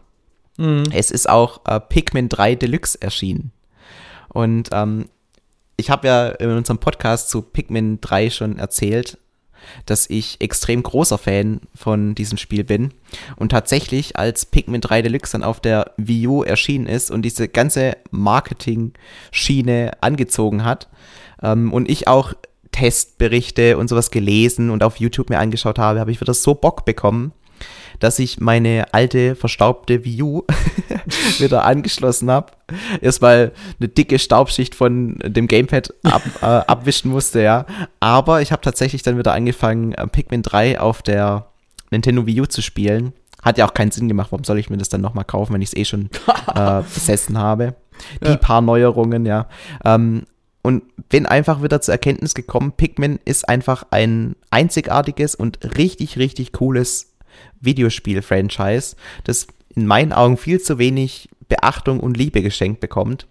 [0.57, 0.85] Mhm.
[0.91, 3.51] Es ist auch äh, Pikmin 3 Deluxe erschienen.
[4.29, 5.09] Und ähm,
[5.77, 9.17] ich habe ja in unserem Podcast zu Pikmin 3 schon erzählt,
[9.85, 12.93] dass ich extrem großer Fan von diesem Spiel bin.
[13.35, 17.47] Und tatsächlich, als Pikmin 3 Deluxe dann auf der Wii U erschienen ist und diese
[17.47, 20.89] ganze Marketing-Schiene angezogen hat
[21.41, 22.33] ähm, und ich auch
[22.79, 26.85] Testberichte und sowas gelesen und auf YouTube mir angeschaut habe, habe ich wieder so Bock
[26.85, 27.33] bekommen,
[27.99, 30.43] dass ich meine alte verstaubte Wii U
[31.39, 32.53] wieder angeschlossen habe.
[33.01, 37.65] Erstmal eine dicke Staubschicht von dem Gamepad ab, äh, abwischen musste, ja.
[37.99, 41.47] Aber ich habe tatsächlich dann wieder angefangen, äh, Pikmin 3 auf der
[41.91, 43.11] Nintendo Wii U zu spielen.
[43.43, 45.61] Hat ja auch keinen Sinn gemacht, warum soll ich mir das dann nochmal kaufen, wenn
[45.61, 46.09] ich es eh schon
[46.55, 47.75] äh, besessen habe.
[48.23, 48.37] Die ja.
[48.37, 49.49] paar Neuerungen, ja.
[49.83, 50.23] Ähm,
[50.61, 56.51] und bin einfach wieder zur Erkenntnis gekommen, Pikmin ist einfach ein einzigartiges und richtig, richtig
[56.51, 57.13] cooles
[57.61, 63.27] Videospiel-Franchise, das in meinen Augen viel zu wenig Beachtung und Liebe geschenkt bekommt.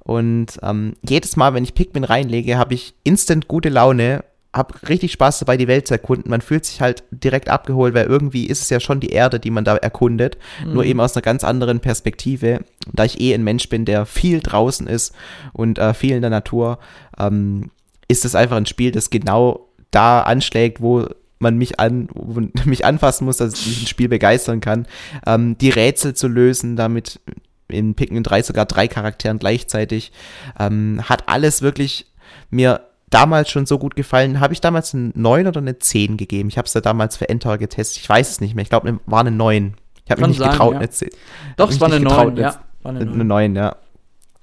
[0.00, 4.24] Und ähm, jedes Mal, wenn ich Pikmin reinlege, habe ich instant gute Laune
[4.58, 6.30] habe richtig Spaß dabei, die Welt zu erkunden.
[6.30, 9.50] Man fühlt sich halt direkt abgeholt, weil irgendwie ist es ja schon die Erde, die
[9.50, 10.74] man da erkundet, mhm.
[10.74, 12.60] nur eben aus einer ganz anderen Perspektive.
[12.92, 15.14] Da ich eh ein Mensch bin, der viel draußen ist
[15.52, 16.78] und äh, viel in der Natur,
[17.18, 17.70] ähm,
[18.08, 21.06] ist es einfach ein Spiel, das genau da anschlägt, wo
[21.38, 22.08] man mich an
[22.64, 24.86] mich anfassen muss, dass ich ein Spiel begeistern kann.
[25.26, 27.20] Ähm, die Rätsel zu lösen, damit
[27.68, 30.12] in Pikmin 3 sogar drei Charakteren gleichzeitig,
[30.58, 32.06] ähm, hat alles wirklich
[32.50, 34.40] mir damals schon so gut gefallen.
[34.40, 36.48] Habe ich damals eine 9 oder eine 10 gegeben?
[36.48, 38.02] Ich habe es ja damals für Enter getestet.
[38.02, 38.62] Ich weiß es nicht mehr.
[38.62, 39.74] Ich glaube, war eine 9.
[40.04, 40.78] Ich habe mich nicht sagen, getraut, ja.
[40.78, 41.10] eine 10.
[41.56, 42.56] Doch, es war eine 9, ja.
[42.82, 43.14] War eine 9.
[43.14, 43.76] Eine 9, ja.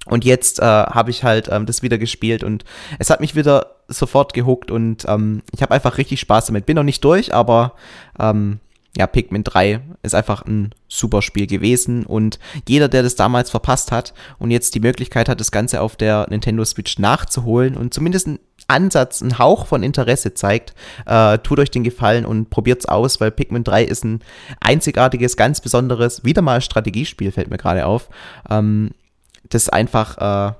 [0.06, 2.64] Und jetzt äh, habe ich halt ähm, das wieder gespielt und
[3.00, 6.64] es hat mich wieder sofort gehuckt und ähm, ich habe einfach richtig Spaß damit.
[6.64, 7.72] Bin noch nicht durch, aber
[8.20, 8.60] ähm,
[8.96, 13.92] ja, Pikmin 3 ist einfach ein super Spiel gewesen und jeder, der das damals verpasst
[13.92, 18.26] hat und jetzt die Möglichkeit hat, das Ganze auf der Nintendo Switch nachzuholen und zumindest
[18.26, 23.20] einen Ansatz, einen Hauch von Interesse zeigt, äh, tut euch den Gefallen und probiert's aus,
[23.20, 24.20] weil Pikmin 3 ist ein
[24.60, 28.08] einzigartiges, ganz besonderes, wieder mal Strategiespiel, fällt mir gerade auf,
[28.48, 28.92] ähm,
[29.50, 30.54] das einfach äh,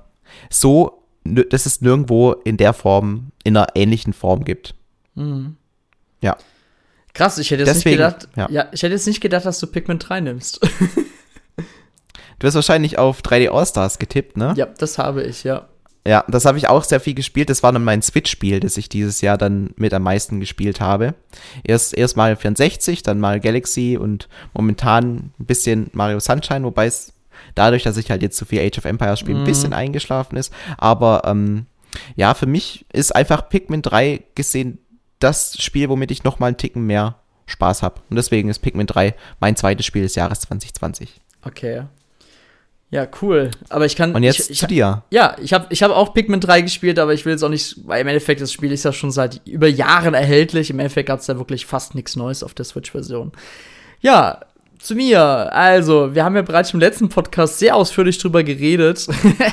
[0.49, 4.75] so, dass es nirgendwo in der Form, in einer ähnlichen Form gibt.
[5.15, 5.57] Mhm.
[6.21, 6.37] Ja.
[7.17, 8.47] Krass, ich hätte jetzt Deswegen, nicht gedacht, ja.
[8.51, 8.69] ja.
[8.71, 10.59] ich hätte jetzt nicht gedacht, dass du Pikmin 3 nimmst.
[12.39, 14.53] du hast wahrscheinlich auf 3D All-Stars getippt, ne?
[14.55, 15.67] Ja, das habe ich, ja.
[16.07, 17.49] Ja, das habe ich auch sehr viel gespielt.
[17.49, 21.15] Das war dann mein Switch-Spiel, das ich dieses Jahr dann mit am meisten gespielt habe.
[21.63, 27.13] Erst, erst Mario 64, dann Mario Galaxy und momentan ein bisschen Mario Sunshine, wobei es
[27.55, 29.39] dadurch, dass ich halt jetzt zu viel Age of Empires spiele, mm.
[29.39, 29.47] ein mhm.
[29.47, 30.53] bisschen eingeschlafen ist.
[30.77, 31.65] Aber ähm,
[32.15, 34.77] ja, für mich ist einfach Pikmin 3 gesehen
[35.19, 37.15] das Spiel, womit ich noch mal einen Ticken mehr
[37.47, 38.01] Spaß habe.
[38.09, 41.19] Und deswegen ist Pikmin 3 mein zweites Spiel des Jahres 2020.
[41.43, 41.83] Okay.
[42.89, 43.51] Ja, cool.
[43.69, 44.15] Aber ich kann.
[44.15, 45.03] Und jetzt ich, ich, zu dir.
[45.09, 47.75] Ja, ich habe ich hab auch Pikmin 3 gespielt, aber ich will jetzt auch nicht,
[47.85, 50.69] weil im Endeffekt das Spiel ist ja schon seit über Jahren erhältlich.
[50.69, 53.33] Im Endeffekt gab es da wirklich fast nichts Neues auf der Switch-Version.
[53.99, 54.39] Ja,
[54.79, 55.19] zu mir.
[55.21, 59.07] Also, wir haben ja bereits im letzten Podcast sehr ausführlich drüber geredet.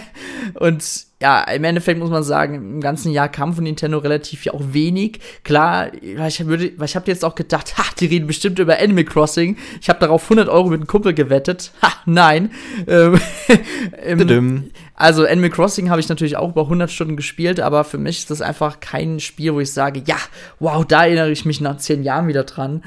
[0.54, 0.82] und
[1.24, 4.60] ja, im Endeffekt muss man sagen, im ganzen Jahr kam von Nintendo relativ ja auch
[4.72, 5.20] wenig.
[5.42, 9.56] Klar, ich, würde, ich habe jetzt auch gedacht, ha, die reden bestimmt über Animal Crossing.
[9.80, 11.72] Ich habe darauf 100 Euro mit einem Kumpel gewettet.
[11.80, 12.50] Ha, nein.
[12.86, 13.18] Ähm,
[14.94, 18.30] also Animal Crossing habe ich natürlich auch über 100 Stunden gespielt, aber für mich ist
[18.30, 20.16] das einfach kein Spiel, wo ich sage, ja,
[20.58, 22.82] wow, da erinnere ich mich nach 10 Jahren wieder dran.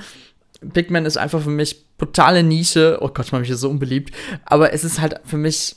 [0.73, 2.97] Pikmin ist einfach für mich totale Nische.
[3.01, 4.13] Oh Gott, ich mache mich hier so unbeliebt.
[4.45, 5.75] Aber es ist halt für mich.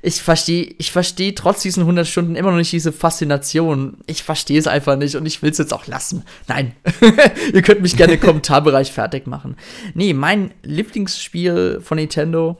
[0.00, 3.98] Ich verstehe ich versteh trotz diesen 100 Stunden immer noch nicht diese Faszination.
[4.06, 6.24] Ich verstehe es einfach nicht und ich will es jetzt auch lassen.
[6.46, 6.76] Nein.
[7.52, 9.56] Ihr könnt mich gerne im Kommentarbereich fertig machen.
[9.94, 12.58] Nee, mein Lieblingsspiel von Nintendo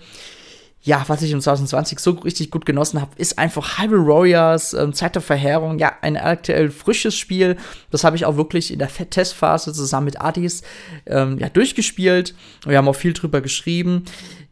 [0.88, 4.94] ja, was ich in 2020 so richtig gut genossen habe, ist einfach Hyrule Warriors, ähm,
[4.94, 7.58] Zeit der Verheerung, ja, ein aktuell frisches Spiel.
[7.90, 10.62] Das habe ich auch wirklich in der Testphase zusammen mit Adis
[11.04, 12.34] ähm, ja, durchgespielt.
[12.64, 14.04] Wir haben auch viel drüber geschrieben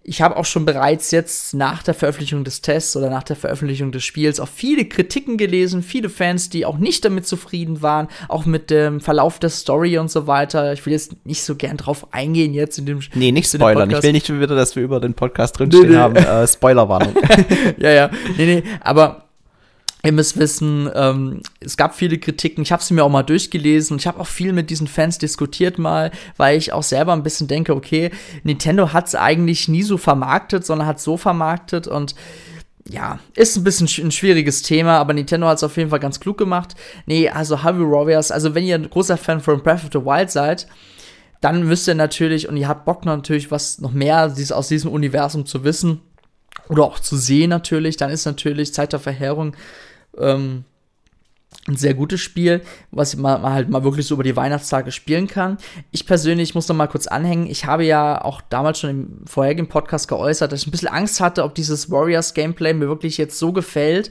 [0.09, 3.91] ich habe auch schon bereits jetzt nach der Veröffentlichung des Tests oder nach der Veröffentlichung
[3.91, 8.47] des Spiels auch viele Kritiken gelesen, viele Fans, die auch nicht damit zufrieden waren, auch
[8.47, 10.73] mit dem Verlauf der Story und so weiter.
[10.73, 13.91] Ich will jetzt nicht so gern drauf eingehen jetzt in dem Nee, nicht spoilern.
[13.91, 15.97] Ich will nicht wieder, dass wir über den Podcast drinstehen nee, nee.
[15.97, 16.15] haben.
[16.17, 17.15] Äh, Spoilerwarnung.
[17.79, 18.11] ja, ja.
[18.37, 19.26] Nee, nee, aber
[20.07, 22.63] Ihr müsst wissen, ähm, es gab viele Kritiken.
[22.63, 25.79] Ich habe sie mir auch mal durchgelesen ich habe auch viel mit diesen Fans diskutiert
[25.79, 28.13] mal, weil ich auch selber ein bisschen denke, okay,
[28.45, 32.15] Nintendo hat es eigentlich nie so vermarktet, sondern hat so vermarktet und
[32.89, 36.21] ja, ist ein bisschen ein schwieriges Thema, aber Nintendo hat es auf jeden Fall ganz
[36.21, 36.77] klug gemacht.
[37.07, 40.31] Nee, also Hyrule Warriors, also wenn ihr ein großer Fan von Breath of the Wild
[40.31, 40.69] seid,
[41.41, 45.47] dann müsst ihr natürlich, und ihr habt Bock natürlich, was noch mehr aus diesem Universum
[45.47, 46.01] zu wissen
[46.69, 49.57] oder auch zu sehen natürlich, dann ist natürlich Zeit der Verheerung
[50.19, 50.65] ähm,
[51.69, 55.59] ein sehr gutes Spiel, was man halt mal wirklich so über die Weihnachtstage spielen kann.
[55.91, 57.47] Ich persönlich muss noch mal kurz anhängen.
[57.47, 61.21] Ich habe ja auch damals schon im vorherigen Podcast geäußert, dass ich ein bisschen Angst
[61.21, 64.11] hatte, ob dieses Warriors Gameplay mir wirklich jetzt so gefällt.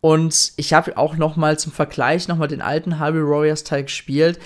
[0.00, 3.84] Und ich habe auch noch mal zum Vergleich noch mal den alten Hyrule Warriors Teil
[3.84, 4.38] gespielt.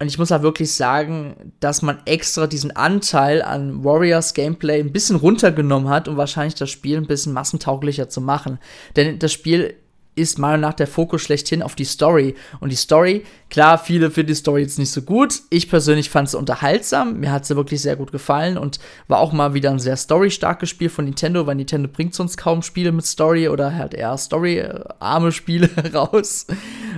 [0.00, 4.92] Und ich muss halt wirklich sagen, dass man extra diesen Anteil an Warriors Gameplay ein
[4.92, 8.58] bisschen runtergenommen hat, um wahrscheinlich das Spiel ein bisschen massentauglicher zu machen.
[8.96, 9.76] Denn das Spiel
[10.14, 12.34] ist meiner Meinung nach der Fokus schlechthin auf die Story.
[12.60, 15.40] Und die Story, klar, viele finden die Story jetzt nicht so gut.
[15.50, 17.18] Ich persönlich fand sie unterhaltsam.
[17.18, 20.70] Mir hat sie wirklich sehr gut gefallen und war auch mal wieder ein sehr storystarkes
[20.70, 25.32] Spiel von Nintendo, weil Nintendo bringt sonst kaum Spiele mit Story oder halt eher storyarme
[25.32, 26.46] Spiele raus.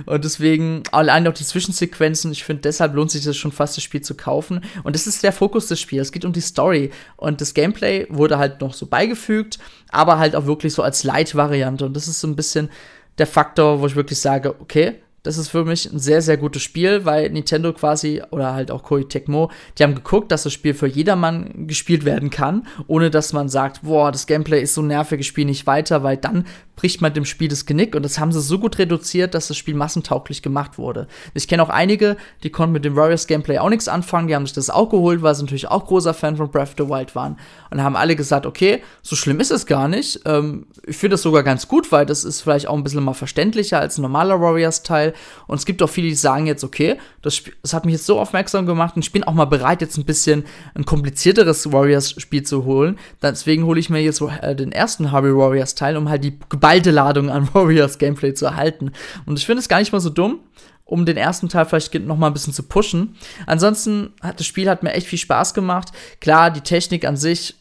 [0.05, 3.83] Und deswegen, allein auch die Zwischensequenzen, ich finde, deshalb lohnt sich das schon fast, das
[3.83, 4.61] Spiel zu kaufen.
[4.83, 6.07] Und das ist der Fokus des Spiels.
[6.07, 6.91] Es geht um die Story.
[7.15, 9.57] Und das Gameplay wurde halt noch so beigefügt,
[9.89, 11.85] aber halt auch wirklich so als Light-Variante.
[11.85, 12.69] Und das ist so ein bisschen
[13.17, 14.95] der Faktor, wo ich wirklich sage, okay,
[15.27, 18.83] das ist für mich ein sehr, sehr gutes Spiel, weil Nintendo quasi oder halt auch
[18.83, 23.33] Koei Tecmo, die haben geguckt, dass das Spiel für jedermann gespielt werden kann, ohne dass
[23.33, 26.45] man sagt, boah, das Gameplay ist so nervig, ich spiele nicht weiter, weil dann
[26.77, 29.57] bricht man dem Spiel das Genick und das haben sie so gut reduziert, dass das
[29.57, 31.07] Spiel massentauglich gemacht wurde.
[31.33, 34.45] Ich kenne auch einige, die konnten mit dem Warriors Gameplay auch nichts anfangen, die haben
[34.45, 37.15] sich das auch geholt, weil sie natürlich auch großer Fan von Breath of the Wild
[37.15, 37.37] waren
[37.71, 40.21] und haben alle gesagt, okay, so schlimm ist es gar nicht.
[40.25, 43.13] Ähm, ich finde das sogar ganz gut, weil das ist vielleicht auch ein bisschen mal
[43.13, 45.13] verständlicher als ein normaler Warriors-Teil
[45.47, 48.19] und es gibt auch viele, die sagen jetzt, okay, das, das hat mich jetzt so
[48.19, 50.45] aufmerksam gemacht und ich bin auch mal bereit, jetzt ein bisschen
[50.75, 52.97] ein komplizierteres Warriors-Spiel zu holen.
[53.21, 57.29] Deswegen hole ich mir jetzt äh, den ersten Harvey Warriors-Teil, um halt die geballte Ladung
[57.29, 58.91] an Warriors Gameplay zu erhalten.
[59.25, 60.39] Und ich finde es gar nicht mal so dumm,
[60.85, 63.15] um den ersten Teil vielleicht noch mal ein bisschen zu pushen.
[63.45, 65.91] Ansonsten hat das Spiel hat mir echt viel Spaß gemacht.
[66.21, 67.55] Klar, die Technik an sich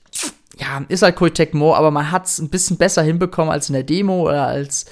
[0.58, 3.74] ja, ist halt Koei Tecmo, aber man hat es ein bisschen besser hinbekommen als in
[3.74, 4.86] der Demo oder als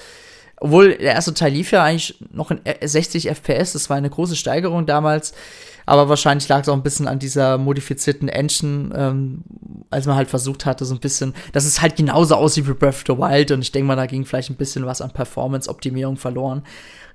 [0.65, 4.35] obwohl der erste Teil lief ja eigentlich noch in 60 FPS, das war eine große
[4.35, 5.33] Steigerung damals.
[5.85, 9.43] Aber wahrscheinlich lag es auch ein bisschen an dieser modifizierten Engine, ähm,
[9.91, 12.95] als man halt versucht hatte, so ein bisschen, dass es halt genauso aussieht wie Breath
[12.95, 13.51] of the Wild.
[13.51, 16.63] Und ich denke mal, da ging vielleicht ein bisschen was an Performance-Optimierung verloren.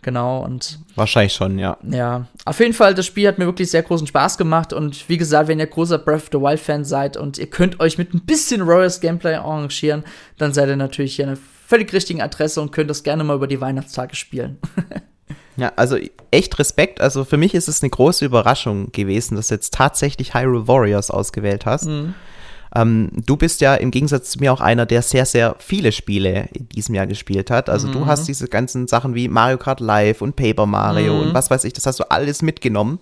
[0.02, 0.78] Genau, und.
[0.94, 1.76] Wahrscheinlich schon, ja.
[1.82, 2.28] Ja.
[2.44, 4.72] Auf jeden Fall, das Spiel hat mir wirklich sehr großen Spaß gemacht.
[4.72, 7.98] Und wie gesagt, wenn ihr großer Breath of the Wild-Fan seid und ihr könnt euch
[7.98, 10.04] mit ein bisschen Royals Gameplay arrangieren,
[10.38, 11.38] dann seid ihr natürlich hier eine
[11.70, 14.58] völlig richtigen Adresse und könnt das gerne mal über die Weihnachtstage spielen.
[15.56, 15.98] Ja, also
[16.30, 17.02] echt Respekt.
[17.02, 21.10] Also für mich ist es eine große Überraschung gewesen, dass du jetzt tatsächlich Hyrule Warriors
[21.10, 21.86] ausgewählt hast.
[21.86, 22.14] Mhm.
[22.74, 26.48] Ähm, du bist ja im Gegensatz zu mir auch einer, der sehr, sehr viele Spiele
[26.54, 27.68] in diesem Jahr gespielt hat.
[27.68, 27.92] Also mhm.
[27.92, 31.20] du hast diese ganzen Sachen wie Mario Kart Live und Paper Mario mhm.
[31.20, 32.98] und was weiß ich, das hast du alles mitgenommen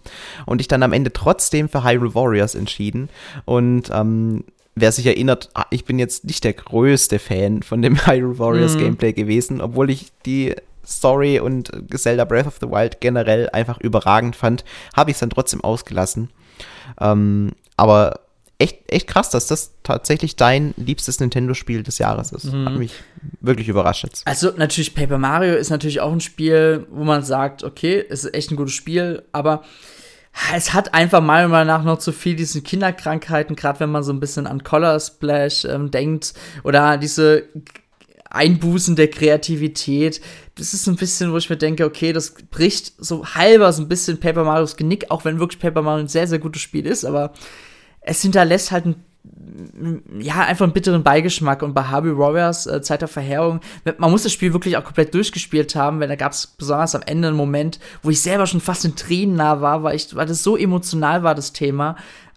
[0.47, 3.09] und dich dann am Ende trotzdem für Hyrule Warriors entschieden.
[3.45, 4.45] Und ähm,
[4.81, 8.75] wer sich erinnert, ah, ich bin jetzt nicht der größte Fan von dem Hyrule Warriors
[8.75, 8.81] mhm.
[8.81, 10.55] Gameplay gewesen, obwohl ich die
[10.87, 14.65] Story und Zelda Breath of the Wild generell einfach überragend fand,
[14.97, 16.31] habe ich es dann trotzdem ausgelassen.
[17.01, 18.21] Ähm, aber
[18.59, 22.53] echt, echt krass, dass das tatsächlich dein liebstes Nintendo-Spiel des Jahres ist.
[22.53, 22.65] Mhm.
[22.67, 22.93] Hat mich
[23.41, 24.27] wirklich überrascht jetzt.
[24.27, 28.35] Also natürlich Paper Mario ist natürlich auch ein Spiel, wo man sagt, okay, es ist
[28.35, 29.63] echt ein gutes Spiel, aber
[30.55, 34.13] es hat einfach meiner Meinung nach noch zu viel diese Kinderkrankheiten, gerade wenn man so
[34.13, 36.35] ein bisschen an Color Splash ähm, denkt
[36.65, 37.49] oder diese
[38.31, 40.21] Einbußen der Kreativität.
[40.55, 43.89] Das ist ein bisschen, wo ich mir denke, okay, das bricht so halber so ein
[43.89, 47.05] bisschen Paper Marios Genick, auch wenn wirklich Paper Mario ein sehr, sehr gutes Spiel ist,
[47.05, 47.33] aber
[48.01, 49.05] es hinterlässt halt ein
[50.19, 51.63] ja, einfach einen bitteren Beigeschmack.
[51.63, 53.61] Und bei Harvey Warriors, äh, Zeit der Verheerung,
[53.99, 57.03] man muss das Spiel wirklich auch komplett durchgespielt haben, weil da gab es besonders am
[57.07, 60.27] Ende einen Moment, wo ich selber schon fast in Tränen nah war, weil, ich, weil
[60.27, 61.97] das so emotional war, das Thema.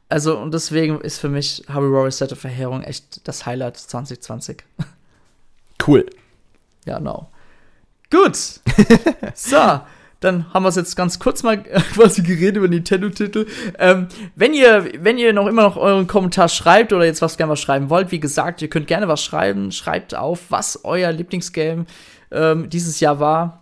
[0.09, 4.63] Also, und deswegen ist für mich Harvey Warriors Zeit der Verheerung echt das Highlight 2020.
[5.87, 6.05] Cool.
[6.85, 7.31] Ja, genau.
[8.11, 8.35] Gut.
[9.33, 9.81] so
[10.21, 11.57] dann haben wir es jetzt ganz kurz mal
[11.93, 13.47] quasi geredet über Nintendo-Titel.
[13.77, 17.51] Ähm, wenn ihr, wenn ihr noch immer noch euren Kommentar schreibt oder jetzt was gerne
[17.51, 19.71] was schreiben wollt, wie gesagt, ihr könnt gerne was schreiben.
[19.71, 21.85] Schreibt auf, was euer Lieblingsgame
[22.31, 23.61] ähm, dieses Jahr war.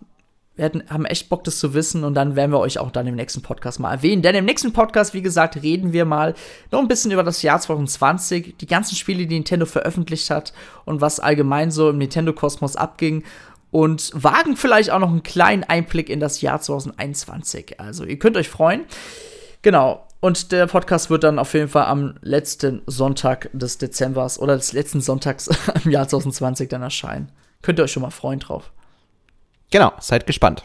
[0.56, 3.06] Wir hätten, haben echt Bock, das zu wissen und dann werden wir euch auch dann
[3.06, 4.20] im nächsten Podcast mal erwähnen.
[4.20, 6.34] Denn im nächsten Podcast, wie gesagt, reden wir mal
[6.70, 10.52] noch ein bisschen über das Jahr 2020, die ganzen Spiele, die Nintendo veröffentlicht hat
[10.84, 13.24] und was allgemein so im Nintendo-Kosmos abging
[13.70, 17.80] und wagen vielleicht auch noch einen kleinen Einblick in das Jahr 2021.
[17.80, 18.84] Also ihr könnt euch freuen.
[19.62, 20.06] Genau.
[20.20, 24.72] Und der Podcast wird dann auf jeden Fall am letzten Sonntag des Dezembers oder des
[24.72, 25.48] letzten Sonntags
[25.84, 27.32] im Jahr 2020 dann erscheinen.
[27.62, 28.70] Könnt ihr euch schon mal freuen drauf.
[29.70, 30.64] Genau, seid gespannt.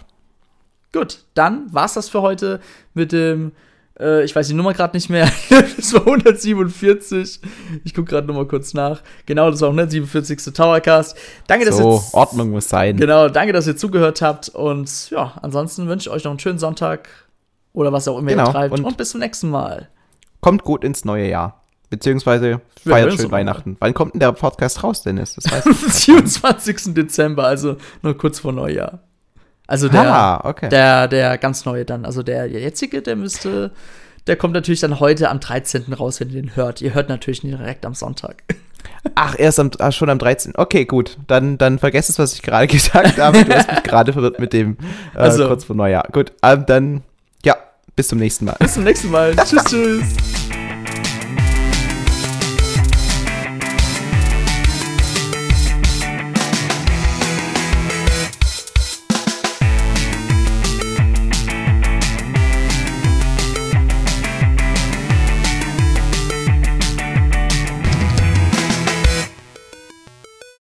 [0.92, 2.60] Gut, dann war's das für heute
[2.94, 3.52] mit dem
[4.00, 5.30] äh, ich weiß die Nummer gerade nicht mehr.
[5.50, 7.40] das war 147.
[7.84, 9.02] Ich gucke gerade noch mal kurz nach.
[9.26, 10.54] Genau, das war 147.
[10.54, 11.18] Towercast.
[11.48, 12.14] Danke, dass so, ihr.
[12.14, 12.98] Ordnung muss sein.
[12.98, 14.50] Genau, danke, dass ihr zugehört habt.
[14.50, 17.10] Und ja, ansonsten wünsche ich euch noch einen schönen Sonntag
[17.74, 18.48] oder was auch immer genau.
[18.48, 18.74] ihr treibt.
[18.74, 19.90] Und, und bis zum nächsten Mal.
[20.42, 21.62] Kommt gut ins neue Jahr.
[21.90, 23.78] Beziehungsweise feiert schön Weihnachten.
[23.80, 25.36] Wann kommt denn der Podcast raus, Dennis?
[25.36, 26.94] Das heißt, 27.
[26.94, 29.00] Dezember, also nur kurz vor Neujahr.
[29.68, 30.70] Also der, ah, okay.
[30.70, 32.06] der, der ganz neue dann.
[32.06, 33.72] Also der jetzige, der müsste,
[34.28, 35.92] der kommt natürlich dann heute am 13.
[35.94, 36.82] raus, wenn ihr den hört.
[36.82, 38.44] Ihr hört natürlich nicht direkt am Sonntag.
[39.16, 40.54] Ach, erst am, ach, schon am 13.
[40.56, 41.18] Okay, gut.
[41.28, 43.44] Dann, dann vergesst es, was ich gerade gesagt habe.
[43.46, 44.78] Du hast mich gerade verwirrt mit dem
[45.14, 46.08] äh, also, kurz vor Neujahr.
[46.12, 47.04] Gut, ähm, dann,
[47.44, 47.56] ja,
[47.96, 48.56] bis zum nächsten Mal.
[48.60, 49.36] Bis zum nächsten Mal.
[49.46, 50.45] tschüss, tschüss.